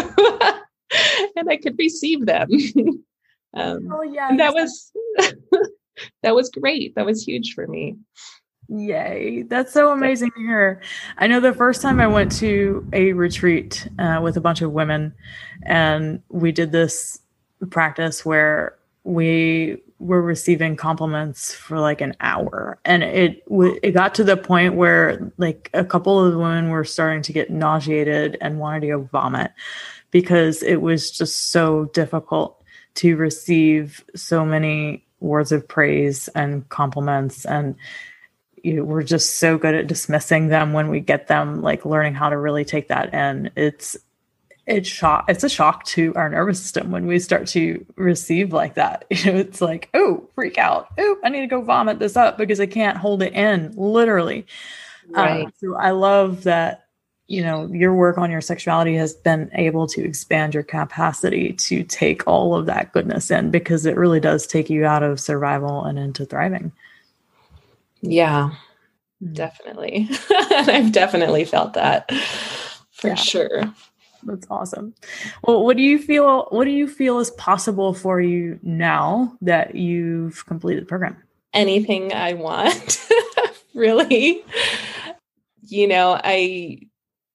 and 1.36 1.50
I 1.50 1.58
could 1.58 1.78
receive 1.78 2.26
them. 2.26 2.50
um, 3.54 3.90
oh 3.94 4.04
yeah, 4.04 4.36
that 4.38 4.54
was 4.54 4.92
that 6.24 6.36
was 6.36 6.50
great. 6.50 6.96
That 6.96 7.06
was 7.06 7.24
huge 7.24 7.54
for 7.54 7.68
me. 7.68 7.98
Yay. 8.68 9.44
That's 9.44 9.72
so 9.72 9.92
amazing 9.92 10.32
to 10.32 10.40
hear. 10.40 10.82
I 11.18 11.28
know 11.28 11.40
the 11.40 11.54
first 11.54 11.82
time 11.82 12.00
I 12.00 12.08
went 12.08 12.32
to 12.38 12.88
a 12.94 13.14
retreat 13.14 13.88
uh, 14.00 14.20
with 14.24 14.38
a 14.38 14.42
bunch 14.42 14.62
of 14.62 14.72
women, 14.72 15.14
and 15.64 16.22
we 16.30 16.52
did 16.52 16.72
this 16.72 17.20
practice 17.70 18.26
where 18.26 18.78
we 19.04 19.82
were 20.00 20.22
receiving 20.22 20.76
compliments 20.76 21.54
for 21.54 21.80
like 21.80 22.02
an 22.02 22.14
hour 22.20 22.80
and 22.84 23.02
it 23.02 23.44
it 23.82 23.92
got 23.92 24.14
to 24.14 24.26
the 24.26 24.36
point 24.36 24.76
where 24.76 25.32
like 25.38 25.70
a 25.74 25.86
couple 25.86 26.24
of 26.24 26.34
the 26.34 26.38
women 26.38 26.70
were 26.70 26.84
starting 26.84 27.22
to 27.22 27.32
get 27.32 27.50
nauseated 27.50 28.38
and 28.42 28.60
wanted 28.60 28.82
to 28.82 28.88
go 28.88 29.02
vomit 29.04 29.52
because 30.12 30.62
it 30.64 30.78
was 30.78 31.12
just 31.12 31.52
so 31.52 31.86
difficult 31.94 32.62
to 32.96 33.16
receive 33.16 34.04
so 34.16 34.46
many 34.46 35.06
words 35.22 35.52
of 35.52 35.68
praise 35.68 36.28
and 36.30 36.68
compliments 36.70 37.46
and 37.46 37.76
you 38.66 38.84
we're 38.84 39.04
just 39.04 39.36
so 39.36 39.58
good 39.58 39.76
at 39.76 39.88
dismissing 39.88 40.48
them 40.48 40.74
when 40.74 40.90
we 40.90 41.00
get 41.00 41.28
them 41.28 41.62
like 41.62 41.86
learning 41.86 42.16
how 42.16 42.30
to 42.30 42.38
really 42.38 42.66
take 42.66 42.88
that 42.88 43.14
in. 43.14 43.52
It's 43.56 43.96
it's 44.68 44.90
shock 44.90 45.26
it's 45.28 45.44
a 45.44 45.50
shock 45.50 45.86
to 45.86 46.14
our 46.16 46.28
nervous 46.28 46.60
system 46.60 46.90
when 46.90 47.06
we 47.06 47.20
start 47.20 47.48
to 47.48 47.86
receive 47.96 48.52
like 48.52 48.74
that. 48.74 49.06
You 49.12 49.32
know 49.32 49.40
it's 49.40 49.62
like 49.62 49.90
oh 49.94 50.28
freak 50.36 50.58
out. 50.58 50.90
Oh 50.98 51.18
i 51.24 51.30
need 51.30 51.42
to 51.42 51.48
go 51.48 51.62
vomit 51.62 52.00
this 52.00 52.18
up 52.18 52.38
because 52.38 52.60
i 52.60 52.66
can't 52.66 52.98
hold 52.98 53.22
it 53.22 53.34
in 53.34 53.74
literally. 53.76 54.46
Right. 55.08 55.46
um, 55.46 55.54
so 55.62 55.76
i 55.76 55.92
love 55.92 56.44
that 56.46 56.86
you 57.28 57.44
know 57.44 57.68
your 57.72 57.94
work 57.94 58.18
on 58.18 58.32
your 58.32 58.42
sexuality 58.42 58.96
has 58.96 59.14
been 59.14 59.50
able 59.54 59.88
to 59.88 60.04
expand 60.04 60.54
your 60.54 60.64
capacity 60.64 61.54
to 61.54 61.84
take 61.84 62.28
all 62.28 62.56
of 62.56 62.66
that 62.68 62.92
goodness 62.92 63.32
in 63.32 63.52
because 63.52 63.86
it 63.86 63.98
really 63.98 64.20
does 64.20 64.46
take 64.46 64.70
you 64.70 64.86
out 64.86 65.04
of 65.04 65.20
survival 65.20 65.84
and 65.84 65.98
into 65.98 66.26
thriving 66.26 66.72
yeah, 68.12 68.52
mm-hmm. 69.24 69.34
definitely. 69.34 70.10
and 70.54 70.70
I've 70.70 70.92
definitely 70.92 71.46
felt 71.46 71.74
that 71.74 72.12
for 72.92 73.10
yeah. 73.10 73.16
sure. 73.16 73.74
That's 74.24 74.48
awesome. 74.50 74.96
Well, 75.44 75.64
what 75.64 75.78
do 75.78 75.84
you 75.84 76.00
feel 76.00 76.48
what 76.50 76.66
do 76.66 76.72
you 76.72 76.88
feel 76.88 77.20
is 77.20 77.32
possible 77.32 77.94
for 77.94 78.20
you 78.20 78.60
now 78.64 79.38
that 79.42 79.76
you've 79.76 80.46
completed 80.48 80.84
the 80.84 80.88
program? 80.88 81.18
Anything 81.54 82.12
I 82.14 82.34
want. 82.34 83.08
really. 83.76 84.44
You 85.68 85.88
know, 85.88 86.20
I 86.24 86.80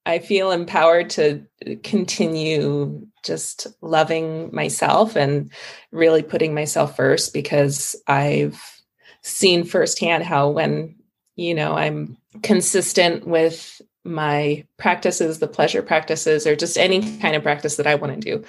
I 0.07 0.19
feel 0.19 0.51
empowered 0.51 1.11
to 1.11 1.47
continue 1.85 3.07
just 3.23 3.67
loving 3.83 4.53
myself 4.55 5.15
and 5.15 5.53
really 5.93 6.23
putting 6.23 6.55
myself 6.55 6.97
first 6.97 7.35
because 7.35 7.95
I've 8.07 8.80
seen 9.23 9.65
firsthand 9.65 10.25
how 10.25 10.49
when 10.49 10.95
you 11.37 11.55
know 11.55 11.75
i'm 11.75 12.17
consistent 12.43 13.27
with 13.27 13.83
my 14.05 14.65
practices 14.79 15.39
the 15.39 15.49
pleasure 15.49 15.83
practices 15.83 16.47
or 16.47 16.57
just 16.57 16.79
any 16.79 17.19
kind 17.19 17.37
of 17.37 17.43
practice 17.43 17.77
that 17.77 17.87
i 17.87 17.95
want 17.95 18.15
to 18.15 18.21
do 18.21 18.45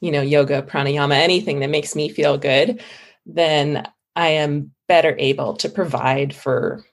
you 0.00 0.10
know 0.10 0.22
yoga 0.22 0.62
pranayama 0.62 1.14
anything 1.14 1.60
that 1.60 1.70
makes 1.70 1.94
me 1.94 2.08
feel 2.08 2.38
good 2.38 2.82
then 3.26 3.86
i 4.16 4.28
am 4.28 4.72
better 4.88 5.14
able 5.18 5.54
to 5.54 5.68
provide 5.68 6.34
for 6.34 6.84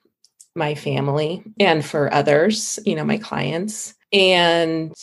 my 0.56 0.76
family 0.76 1.44
and 1.60 1.86
for 1.86 2.14
others 2.14 2.80
you 2.86 2.96
know 2.96 3.06
my 3.06 3.18
clients. 3.18 3.94
And 4.14 4.94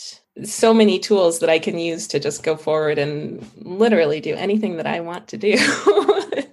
so 0.45 0.75
many 0.75 0.99
tools 0.99 1.39
that 1.41 1.49
i 1.49 1.59
can 1.59 1.79
use 1.79 2.07
to 2.09 2.21
just 2.21 2.43
go 2.43 2.57
forward 2.57 2.99
and 2.99 3.45
literally 3.57 4.21
do 4.21 4.35
anything 4.35 4.77
that 4.77 4.87
i 4.87 5.01
want 5.01 5.29
to 5.29 5.39
do. 5.39 5.57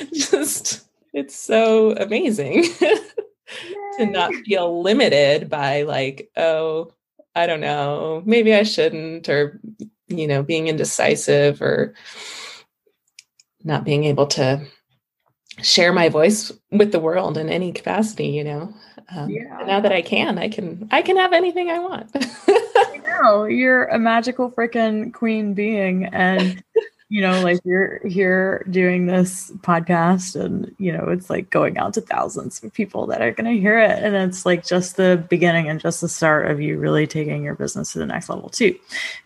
It's 0.00 0.30
just 0.32 0.85
it's 1.16 1.34
so 1.34 1.92
amazing 1.92 2.62
to 3.96 4.06
not 4.06 4.34
feel 4.44 4.82
limited 4.82 5.48
by 5.48 5.82
like 5.82 6.30
oh 6.36 6.92
i 7.34 7.46
don't 7.46 7.60
know 7.60 8.22
maybe 8.26 8.54
i 8.54 8.62
shouldn't 8.62 9.26
or 9.28 9.58
you 10.08 10.26
know 10.26 10.42
being 10.42 10.68
indecisive 10.68 11.62
or 11.62 11.94
not 13.64 13.82
being 13.82 14.04
able 14.04 14.26
to 14.26 14.62
share 15.62 15.92
my 15.92 16.10
voice 16.10 16.52
with 16.70 16.92
the 16.92 17.00
world 17.00 17.38
in 17.38 17.48
any 17.48 17.72
capacity 17.72 18.28
you 18.28 18.44
know? 18.44 18.72
Um, 19.08 19.30
yeah. 19.30 19.62
now 19.66 19.80
that 19.80 19.92
i 19.92 20.02
can 20.02 20.36
i 20.36 20.48
can 20.48 20.86
i 20.90 21.00
can 21.00 21.16
have 21.16 21.32
anything 21.32 21.70
i 21.70 21.78
want. 21.78 22.10
I 22.76 23.00
know 23.06 23.44
you're 23.44 23.84
a 23.84 23.98
magical 23.98 24.50
freaking 24.50 25.14
queen 25.14 25.54
being 25.54 26.04
and 26.12 26.62
you 27.08 27.20
know, 27.20 27.40
like 27.42 27.60
you're 27.64 28.00
here 28.06 28.66
doing 28.68 29.06
this 29.06 29.52
podcast 29.58 30.40
and, 30.40 30.74
you 30.78 30.90
know, 30.90 31.04
it's 31.08 31.30
like 31.30 31.50
going 31.50 31.78
out 31.78 31.94
to 31.94 32.00
thousands 32.00 32.62
of 32.64 32.72
people 32.72 33.06
that 33.06 33.22
are 33.22 33.30
going 33.30 33.52
to 33.54 33.60
hear 33.60 33.78
it. 33.78 34.02
And 34.02 34.16
it's 34.16 34.44
like 34.44 34.66
just 34.66 34.96
the 34.96 35.24
beginning 35.30 35.68
and 35.68 35.80
just 35.80 36.00
the 36.00 36.08
start 36.08 36.50
of 36.50 36.60
you 36.60 36.78
really 36.78 37.06
taking 37.06 37.44
your 37.44 37.54
business 37.54 37.92
to 37.92 38.00
the 38.00 38.06
next 38.06 38.28
level, 38.28 38.48
too. 38.48 38.76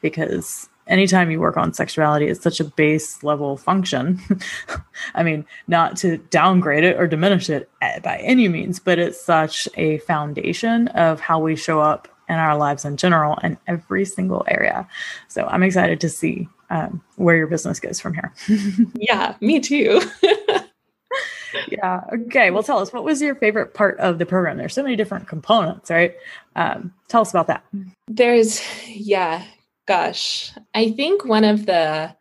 Because 0.02 0.68
anytime 0.88 1.30
you 1.30 1.40
work 1.40 1.56
on 1.56 1.72
sexuality, 1.72 2.26
it's 2.26 2.42
such 2.42 2.60
a 2.60 2.64
base 2.64 3.22
level 3.22 3.56
function. 3.56 4.20
I 5.14 5.22
mean, 5.22 5.46
not 5.66 5.96
to 5.98 6.18
downgrade 6.18 6.84
it 6.84 6.98
or 6.98 7.06
diminish 7.06 7.48
it 7.48 7.70
by 7.80 8.20
any 8.22 8.48
means, 8.48 8.78
but 8.78 8.98
it's 8.98 9.18
such 9.18 9.68
a 9.76 9.98
foundation 9.98 10.88
of 10.88 11.20
how 11.20 11.38
we 11.38 11.56
show 11.56 11.80
up 11.80 12.08
in 12.28 12.36
our 12.36 12.58
lives 12.58 12.84
in 12.84 12.98
general 12.98 13.38
in 13.42 13.56
every 13.66 14.04
single 14.04 14.44
area. 14.48 14.86
So 15.28 15.46
I'm 15.46 15.62
excited 15.62 15.98
to 16.02 16.10
see 16.10 16.46
um, 16.70 17.02
where 17.16 17.36
your 17.36 17.46
business 17.46 17.80
goes 17.80 18.00
from 18.00 18.14
here. 18.14 18.32
yeah, 18.94 19.34
me 19.40 19.60
too. 19.60 20.00
yeah. 21.68 22.02
Okay. 22.12 22.50
Well, 22.50 22.62
tell 22.62 22.78
us 22.78 22.92
what 22.92 23.04
was 23.04 23.20
your 23.20 23.34
favorite 23.34 23.74
part 23.74 23.98
of 23.98 24.18
the 24.18 24.26
program? 24.26 24.56
There's 24.56 24.74
so 24.74 24.82
many 24.82 24.96
different 24.96 25.28
components, 25.28 25.90
right? 25.90 26.14
Um, 26.56 26.92
tell 27.08 27.20
us 27.20 27.30
about 27.30 27.48
that. 27.48 27.64
There's, 28.08 28.62
yeah, 28.88 29.44
gosh, 29.86 30.52
I 30.74 30.92
think 30.92 31.24
one 31.24 31.44
of 31.44 31.66
the 31.66 32.14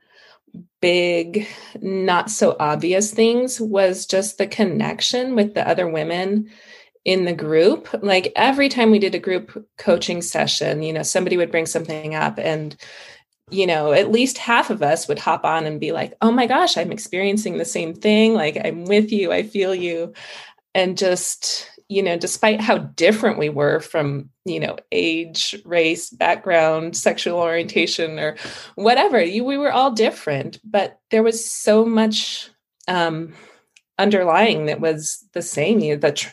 big, 0.81 1.47
not 1.81 2.31
so 2.31 2.55
obvious 2.59 3.11
things 3.11 3.61
was 3.61 4.05
just 4.05 4.37
the 4.37 4.47
connection 4.47 5.35
with 5.35 5.53
the 5.53 5.67
other 5.67 5.87
women 5.87 6.49
in 7.05 7.25
the 7.25 7.33
group. 7.33 7.89
Like 8.01 8.31
every 8.35 8.69
time 8.69 8.91
we 8.91 8.99
did 8.99 9.15
a 9.15 9.19
group 9.19 9.65
coaching 9.77 10.21
session, 10.21 10.83
you 10.83 10.93
know, 10.93 11.03
somebody 11.03 11.37
would 11.37 11.51
bring 11.51 11.65
something 11.65 12.15
up 12.15 12.39
and 12.39 12.75
you 13.51 13.65
know, 13.65 13.91
at 13.91 14.11
least 14.11 14.37
half 14.37 14.69
of 14.69 14.83
us 14.83 15.07
would 15.07 15.19
hop 15.19 15.43
on 15.43 15.65
and 15.65 15.79
be 15.79 15.91
like, 15.91 16.13
oh 16.21 16.31
my 16.31 16.45
gosh, 16.45 16.77
I'm 16.77 16.91
experiencing 16.91 17.57
the 17.57 17.65
same 17.65 17.93
thing. 17.93 18.33
Like, 18.33 18.57
I'm 18.63 18.85
with 18.85 19.11
you, 19.11 19.31
I 19.31 19.43
feel 19.43 19.73
you. 19.73 20.13
And 20.75 20.97
just, 20.97 21.69
you 21.87 22.03
know, 22.03 22.17
despite 22.17 22.61
how 22.61 22.77
different 22.77 23.39
we 23.39 23.49
were 23.49 23.79
from, 23.79 24.29
you 24.45 24.59
know, 24.59 24.77
age, 24.91 25.55
race, 25.65 26.11
background, 26.11 26.95
sexual 26.95 27.39
orientation, 27.39 28.19
or 28.19 28.35
whatever, 28.75 29.21
you, 29.21 29.43
we 29.43 29.57
were 29.57 29.71
all 29.71 29.91
different, 29.91 30.59
but 30.63 30.99
there 31.09 31.23
was 31.23 31.49
so 31.49 31.83
much 31.83 32.49
um, 32.87 33.33
underlying 33.97 34.67
that 34.67 34.79
was 34.79 35.25
the 35.33 35.41
same. 35.41 35.79
You 35.79 35.95
know, 35.95 35.99
the 35.99 36.11
tr- 36.11 36.29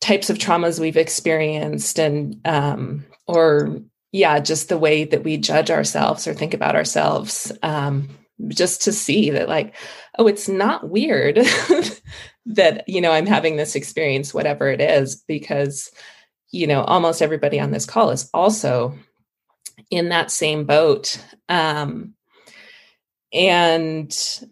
types 0.00 0.30
of 0.30 0.38
traumas 0.38 0.80
we've 0.80 0.96
experienced, 0.96 1.98
and 1.98 2.40
um, 2.46 3.04
or 3.26 3.80
yeah, 4.16 4.40
just 4.40 4.70
the 4.70 4.78
way 4.78 5.04
that 5.04 5.24
we 5.24 5.36
judge 5.36 5.70
ourselves 5.70 6.26
or 6.26 6.32
think 6.32 6.54
about 6.54 6.74
ourselves. 6.74 7.52
Um, 7.62 8.08
just 8.48 8.82
to 8.82 8.92
see 8.92 9.30
that 9.30 9.48
like 9.48 9.74
oh 10.18 10.26
it's 10.26 10.46
not 10.46 10.90
weird 10.90 11.36
that 12.46 12.86
you 12.86 13.00
know 13.00 13.10
i'm 13.10 13.24
having 13.24 13.56
this 13.56 13.74
experience 13.74 14.34
whatever 14.34 14.68
it 14.68 14.78
is 14.78 15.16
because 15.26 15.90
you 16.50 16.66
know 16.66 16.82
almost 16.82 17.22
everybody 17.22 17.58
on 17.58 17.70
this 17.70 17.86
call 17.86 18.10
is 18.10 18.28
also 18.34 18.94
in 19.90 20.10
that 20.10 20.30
same 20.30 20.66
boat 20.66 21.18
um 21.48 22.12
and 23.32 24.44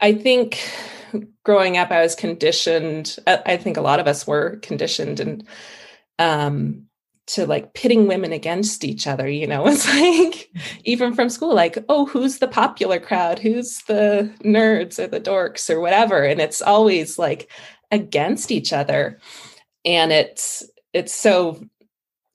i 0.00 0.12
think 0.12 0.60
growing 1.44 1.76
up 1.76 1.90
i 1.90 2.00
was 2.00 2.14
conditioned 2.14 3.16
i 3.26 3.56
think 3.56 3.76
a 3.76 3.82
lot 3.82 3.98
of 3.98 4.06
us 4.06 4.24
were 4.24 4.56
conditioned 4.62 5.18
and 5.18 5.48
um 6.20 6.87
to 7.28 7.46
like 7.46 7.74
pitting 7.74 8.06
women 8.06 8.32
against 8.32 8.84
each 8.84 9.06
other 9.06 9.28
you 9.28 9.46
know? 9.46 9.66
It's 9.68 9.86
like 9.86 10.50
even 10.84 11.14
from 11.14 11.28
school 11.28 11.54
like 11.54 11.78
oh 11.88 12.06
who's 12.06 12.38
the 12.38 12.48
popular 12.48 12.98
crowd? 12.98 13.38
Who's 13.38 13.82
the 13.82 14.32
nerds 14.42 14.98
or 14.98 15.06
the 15.06 15.20
dorks 15.20 15.70
or 15.70 15.80
whatever? 15.80 16.24
And 16.24 16.40
it's 16.40 16.62
always 16.62 17.18
like 17.18 17.50
against 17.90 18.50
each 18.50 18.72
other. 18.72 19.18
And 19.84 20.12
it's 20.12 20.62
it's 20.92 21.14
so 21.14 21.62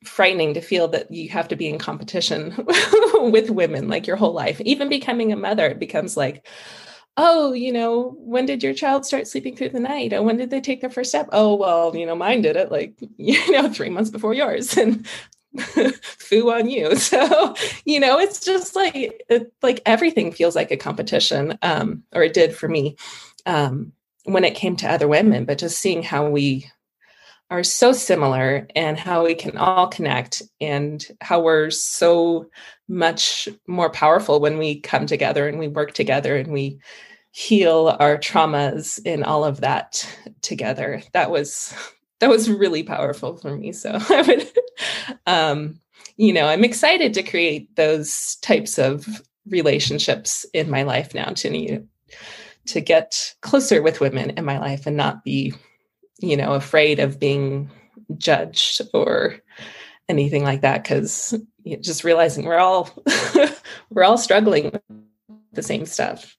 frightening 0.05 0.53
to 0.53 0.61
feel 0.61 0.87
that 0.89 1.09
you 1.11 1.29
have 1.29 1.47
to 1.47 1.55
be 1.55 1.67
in 1.67 1.79
competition 1.79 2.53
with 3.15 3.49
women 3.49 3.87
like 3.87 4.05
your 4.05 4.17
whole 4.17 4.33
life. 4.33 4.59
Even 4.61 4.89
becoming 4.89 5.31
a 5.31 5.37
mother 5.37 5.65
it 5.67 5.79
becomes 5.79 6.17
like 6.17 6.45
oh, 7.17 7.53
you 7.53 7.71
know, 7.71 8.15
when 8.19 8.45
did 8.45 8.63
your 8.63 8.73
child 8.73 9.05
start 9.05 9.27
sleeping 9.27 9.55
through 9.55 9.69
the 9.69 9.79
night? 9.79 10.13
Oh, 10.13 10.23
when 10.23 10.37
did 10.37 10.49
they 10.49 10.61
take 10.61 10.81
their 10.81 10.89
first 10.89 11.09
step? 11.09 11.29
Oh, 11.31 11.55
well, 11.55 11.95
you 11.95 12.05
know, 12.05 12.15
mine 12.15 12.41
did 12.41 12.55
it 12.55 12.71
like, 12.71 12.95
you 13.17 13.51
know, 13.51 13.69
three 13.69 13.89
months 13.89 14.09
before 14.09 14.33
yours. 14.33 14.77
And 14.77 15.05
foo 16.01 16.51
on 16.51 16.67
you. 16.67 16.95
So, 16.95 17.53
you 17.85 17.99
know, 17.99 18.19
it's 18.19 18.39
just 18.43 18.75
like 18.75 18.95
it, 19.29 19.53
like 19.61 19.81
everything 19.85 20.31
feels 20.31 20.55
like 20.55 20.71
a 20.71 20.77
competition. 20.77 21.57
Um, 21.61 22.03
or 22.11 22.23
it 22.23 22.33
did 22.33 22.55
for 22.55 22.67
me 22.67 22.95
um 23.45 23.91
when 24.25 24.45
it 24.45 24.55
came 24.55 24.75
to 24.77 24.89
other 24.89 25.07
women, 25.07 25.45
but 25.45 25.57
just 25.59 25.79
seeing 25.79 26.01
how 26.01 26.27
we 26.29 26.69
are 27.53 27.63
so 27.63 27.91
similar 27.91 28.67
and 28.75 28.97
how 28.97 29.23
we 29.23 29.35
can 29.35 29.55
all 29.57 29.87
connect 29.87 30.41
and 30.59 31.05
how 31.21 31.39
we're 31.39 31.69
so 31.69 32.49
much 32.87 33.47
more 33.67 33.91
powerful 33.91 34.39
when 34.39 34.57
we 34.57 34.79
come 34.79 35.05
together 35.05 35.47
and 35.47 35.59
we 35.59 35.67
work 35.67 35.93
together 35.93 36.35
and 36.35 36.51
we 36.51 36.79
heal 37.29 37.95
our 37.99 38.17
traumas 38.17 38.99
and 39.05 39.23
all 39.23 39.45
of 39.45 39.61
that 39.61 40.03
together. 40.41 41.03
That 41.11 41.29
was 41.29 41.75
that 42.19 42.29
was 42.29 42.49
really 42.49 42.81
powerful 42.81 43.37
for 43.37 43.55
me. 43.55 43.71
So 43.71 43.91
i 44.09 44.21
would 44.23 44.51
um 45.27 45.79
you 46.17 46.33
know 46.33 46.47
i'm 46.47 46.63
excited 46.63 47.13
to 47.13 47.21
create 47.21 47.75
those 47.75 48.37
types 48.37 48.79
of 48.79 49.21
relationships 49.45 50.43
in 50.53 50.71
my 50.71 50.81
life 50.81 51.13
now 51.13 51.25
to 51.25 51.87
to 52.65 52.81
get 52.81 53.35
closer 53.41 53.83
with 53.83 53.99
women 53.99 54.31
in 54.31 54.43
my 54.43 54.57
life 54.57 54.87
and 54.87 54.97
not 54.97 55.23
be 55.23 55.53
you 56.23 56.37
know 56.37 56.53
afraid 56.53 56.99
of 56.99 57.19
being 57.19 57.69
judged 58.17 58.81
or 58.93 59.35
anything 60.09 60.43
like 60.43 60.61
that 60.61 60.83
because 60.83 61.33
just 61.81 62.03
realizing 62.03 62.45
we're 62.45 62.57
all 62.57 62.89
we're 63.89 64.03
all 64.03 64.17
struggling 64.17 64.65
with 64.65 64.81
the 65.51 65.63
same 65.63 65.85
stuff. 65.85 66.35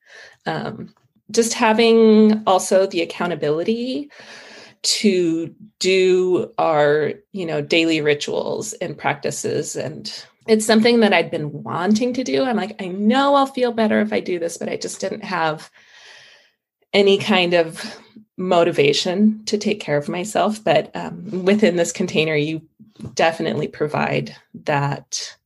Um, 0.47 0.95
just 1.31 1.55
having 1.55 2.43
also 2.47 2.87
the 2.87 3.03
accountability 3.03 4.11
to 4.83 5.55
do 5.79 6.53
our 6.59 7.15
you 7.33 7.47
know 7.47 7.61
daily 7.63 8.01
rituals 8.01 8.75
and 8.75 8.99
practices 8.99 9.77
and 9.77 10.27
it's 10.47 10.67
something 10.67 11.01
that 11.01 11.15
i'd 11.15 11.31
been 11.31 11.63
wanting 11.63 12.13
to 12.13 12.23
do. 12.23 12.45
I'm 12.45 12.57
like 12.57 12.81
i 12.83 12.89
know 12.89 13.35
i'll 13.35 13.47
feel 13.47 13.73
better 13.73 14.01
if 14.01 14.13
i 14.13 14.21
do 14.21 14.39
this 14.39 14.59
but 14.59 14.69
i 14.69 14.77
just 14.77 15.01
didn't 15.01 15.25
have 15.25 15.71
any 16.93 17.17
kind 17.17 17.55
of 17.55 17.83
motivation 18.37 19.45
to 19.45 19.57
take 19.57 19.81
care 19.81 19.97
of 19.97 20.09
myself 20.09 20.63
but 20.63 20.95
um, 20.97 21.45
within 21.45 21.77
this 21.77 21.93
container 21.93 22.35
you 22.35 22.61
definitely 23.15 23.69
provide 23.69 24.35
that 24.55 25.37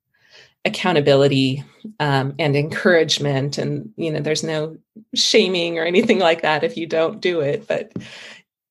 accountability 0.65 1.65
um, 2.01 2.35
and 2.39 2.57
encouragement. 2.57 3.59
And 3.59 3.93
you 3.97 4.13
know 4.13 4.21
there's 4.21 4.45
no 4.45 4.77
shaming 5.15 5.79
or 5.79 5.85
anything 5.85 6.19
like 6.19 6.43
that 6.43 6.65
if 6.65 6.77
you 6.77 6.87
don't 6.87 7.21
do 7.21 7.41
it 7.41 7.67
but 7.67 7.93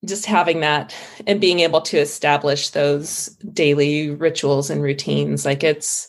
just 0.06 0.26
having 0.26 0.60
that 0.60 0.96
and 1.26 1.42
being 1.42 1.62
able 1.62 1.82
to 1.82 1.98
establish 1.98 2.70
those 2.70 3.28
daily 3.52 4.12
rituals 4.12 4.70
and 4.70 4.84
routines 4.84 5.44
like 5.44 5.64
it's 5.64 6.08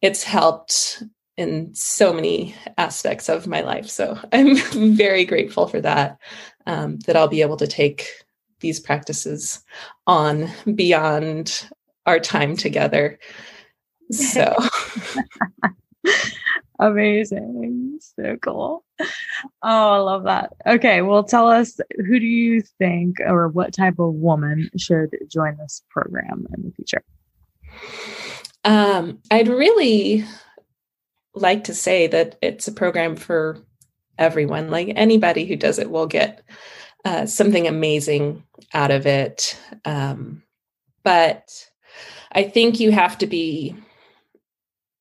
it's 0.00 0.22
helped 0.22 1.02
in 1.36 1.74
so 1.74 2.12
many 2.12 2.54
aspects 2.78 3.28
of 3.28 3.46
my 3.46 3.62
life. 3.62 3.88
So 3.88 4.18
i'm 4.32 4.56
very 4.96 5.24
grateful 5.24 5.66
for 5.66 5.80
that 5.80 6.18
um, 6.66 6.98
that 7.00 7.16
i'll 7.16 7.28
be 7.28 7.42
able 7.42 7.56
to 7.56 7.66
take 7.66 8.08
these 8.60 8.78
practices 8.78 9.64
on 10.06 10.48
beyond 10.74 11.68
our 12.06 12.20
time 12.20 12.56
together. 12.56 13.18
So 14.10 14.54
amazing. 16.78 17.98
So 18.00 18.36
cool. 18.42 18.84
Oh, 19.00 19.06
I 19.62 19.98
love 19.98 20.24
that. 20.24 20.52
Okay, 20.66 21.02
well, 21.02 21.24
tell 21.24 21.48
us 21.48 21.80
who 21.96 22.18
do 22.18 22.26
you 22.26 22.62
think 22.78 23.18
or 23.20 23.48
what 23.48 23.72
type 23.72 23.98
of 23.98 24.14
woman 24.14 24.70
should 24.76 25.16
join 25.28 25.56
this 25.56 25.82
program 25.90 26.46
in 26.56 26.64
the 26.64 26.72
future? 26.72 27.02
Um, 28.64 29.20
I'd 29.30 29.48
really 29.48 30.24
like 31.34 31.64
to 31.64 31.74
say 31.74 32.06
that 32.08 32.36
it's 32.42 32.68
a 32.68 32.72
program 32.72 33.16
for 33.16 33.58
everyone. 34.20 34.70
Like 34.70 34.92
anybody 34.94 35.46
who 35.46 35.56
does 35.56 35.78
it 35.80 35.90
will 35.90 36.06
get 36.06 36.44
uh, 37.04 37.26
something 37.26 37.66
amazing 37.66 38.44
out 38.74 38.90
of 38.90 39.06
it. 39.06 39.58
Um, 39.84 40.42
but 41.02 41.68
I 42.32 42.44
think 42.44 42.78
you 42.78 42.92
have 42.92 43.18
to 43.18 43.26
be 43.26 43.74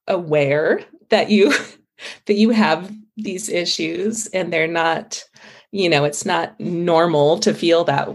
aware 0.08 0.82
that 1.10 1.30
you 1.30 1.54
that 2.26 2.36
you 2.36 2.50
have 2.50 2.92
these 3.18 3.50
issues 3.50 4.28
and 4.28 4.52
they're 4.52 4.68
not 4.68 5.24
you 5.72 5.90
know 5.90 6.06
it's 6.06 6.26
not 6.26 6.58
normal 6.60 7.38
to 7.40 7.54
feel 7.54 7.84
that 7.84 8.10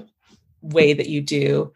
way 0.62 0.94
that 0.94 1.08
you 1.08 1.20
do 1.20 1.70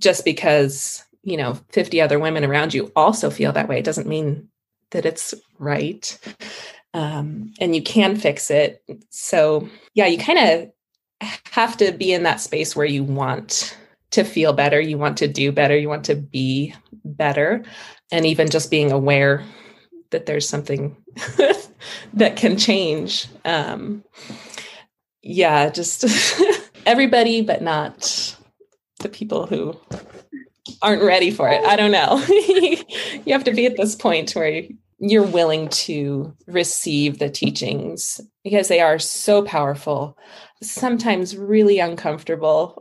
just 0.00 0.24
because 0.24 1.04
you 1.24 1.36
know 1.36 1.58
50 1.70 2.00
other 2.00 2.20
women 2.20 2.44
around 2.44 2.72
you 2.72 2.92
also 2.94 3.30
feel 3.30 3.52
that 3.52 3.68
way 3.68 3.80
it 3.80 3.84
doesn't 3.84 4.06
mean 4.06 4.48
that 4.92 5.04
it's 5.04 5.34
right 5.58 6.18
um, 6.94 7.52
and 7.60 7.74
you 7.74 7.82
can 7.82 8.16
fix 8.16 8.50
it 8.50 8.82
so 9.10 9.68
yeah 9.94 10.06
you 10.06 10.18
kind 10.18 10.38
of 10.38 10.70
have 11.50 11.76
to 11.76 11.92
be 11.92 12.12
in 12.12 12.22
that 12.22 12.40
space 12.40 12.76
where 12.76 12.86
you 12.86 13.02
want 13.02 13.76
to 14.10 14.24
feel 14.24 14.52
better, 14.52 14.80
you 14.80 14.98
want 14.98 15.18
to 15.18 15.28
do 15.28 15.52
better, 15.52 15.76
you 15.76 15.88
want 15.88 16.04
to 16.04 16.14
be 16.14 16.74
better. 17.04 17.62
And 18.10 18.24
even 18.24 18.48
just 18.48 18.70
being 18.70 18.90
aware 18.90 19.44
that 20.10 20.26
there's 20.26 20.48
something 20.48 20.96
that 22.14 22.36
can 22.36 22.56
change. 22.56 23.26
Um, 23.44 24.04
yeah, 25.22 25.68
just 25.68 26.04
everybody, 26.86 27.42
but 27.42 27.60
not 27.60 28.36
the 29.00 29.08
people 29.08 29.46
who 29.46 29.78
aren't 30.80 31.02
ready 31.02 31.30
for 31.30 31.48
it. 31.50 31.62
I 31.64 31.76
don't 31.76 31.90
know. 31.90 32.24
you 33.26 33.32
have 33.32 33.44
to 33.44 33.52
be 33.52 33.66
at 33.66 33.76
this 33.76 33.94
point 33.94 34.32
where 34.32 34.62
you're 34.98 35.26
willing 35.26 35.68
to 35.68 36.34
receive 36.46 37.18
the 37.18 37.30
teachings 37.30 38.20
because 38.42 38.68
they 38.68 38.80
are 38.80 38.98
so 38.98 39.42
powerful, 39.42 40.18
sometimes 40.62 41.36
really 41.36 41.78
uncomfortable, 41.78 42.76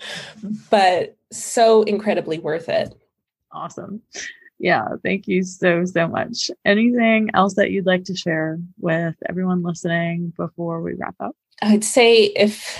but 0.70 1.16
so 1.32 1.82
incredibly 1.82 2.38
worth 2.38 2.68
it. 2.68 2.94
Awesome. 3.50 4.02
Yeah, 4.58 4.86
thank 5.02 5.26
you 5.26 5.42
so, 5.42 5.84
so 5.84 6.06
much. 6.06 6.50
Anything 6.64 7.30
else 7.34 7.54
that 7.54 7.72
you'd 7.72 7.86
like 7.86 8.04
to 8.04 8.16
share 8.16 8.60
with 8.78 9.16
everyone 9.28 9.64
listening 9.64 10.32
before 10.36 10.80
we 10.80 10.94
wrap 10.94 11.16
up? 11.18 11.34
I'd 11.60 11.84
say 11.84 12.26
if 12.26 12.78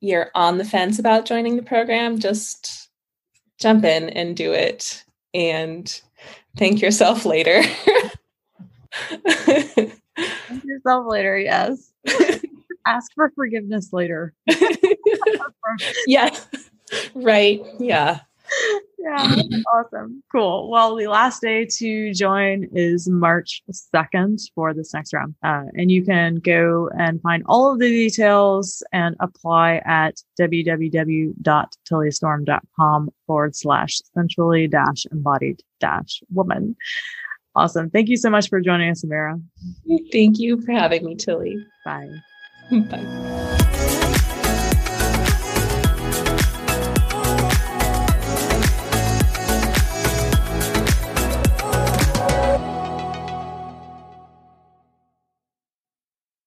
you're 0.00 0.30
on 0.34 0.58
the 0.58 0.64
fence 0.64 0.98
about 0.98 1.24
joining 1.24 1.56
the 1.56 1.62
program, 1.62 2.18
just 2.18 2.90
jump 3.58 3.84
in 3.84 4.10
and 4.10 4.36
do 4.36 4.52
it 4.52 5.04
and 5.32 6.02
thank 6.56 6.80
yourself 6.80 7.24
later. 7.24 7.62
thank 9.26 10.64
yourself 10.64 11.06
later, 11.08 11.38
yes. 11.38 11.92
Ask 12.86 13.12
for 13.14 13.30
forgiveness 13.34 13.92
later. 13.92 14.34
yes. 16.06 16.46
Right. 17.14 17.62
Yeah 17.78 18.20
yeah, 19.04 19.36
awesome. 19.74 20.22
Cool. 20.32 20.70
Well, 20.70 20.96
the 20.96 21.08
last 21.08 21.42
day 21.42 21.66
to 21.78 22.14
join 22.14 22.66
is 22.72 23.06
March 23.08 23.60
2nd 23.94 24.40
for 24.54 24.72
this 24.72 24.94
next 24.94 25.12
round. 25.12 25.34
Uh, 25.42 25.64
and 25.74 25.90
you 25.90 26.02
can 26.04 26.36
go 26.36 26.88
and 26.98 27.20
find 27.20 27.42
all 27.46 27.72
of 27.72 27.80
the 27.80 27.88
details 27.88 28.84
and 28.92 29.16
apply 29.20 29.82
at 29.84 30.14
www.tillystorm.com 30.40 33.10
forward 33.26 33.56
slash 33.56 34.00
sensually 34.14 34.68
dash 34.68 35.04
embodied 35.12 35.60
dash 35.80 36.22
woman. 36.32 36.74
Awesome. 37.56 37.88
Thank 37.90 38.08
you 38.08 38.16
so 38.16 38.30
much 38.30 38.48
for 38.48 38.60
joining 38.60 38.90
us, 38.90 39.04
Amira. 39.04 39.40
Thank 40.10 40.40
you 40.40 40.60
for 40.62 40.72
having 40.72 41.04
me, 41.04 41.14
Tilly. 41.14 41.56
Bye. 41.84 42.10
Bye. 42.70 44.00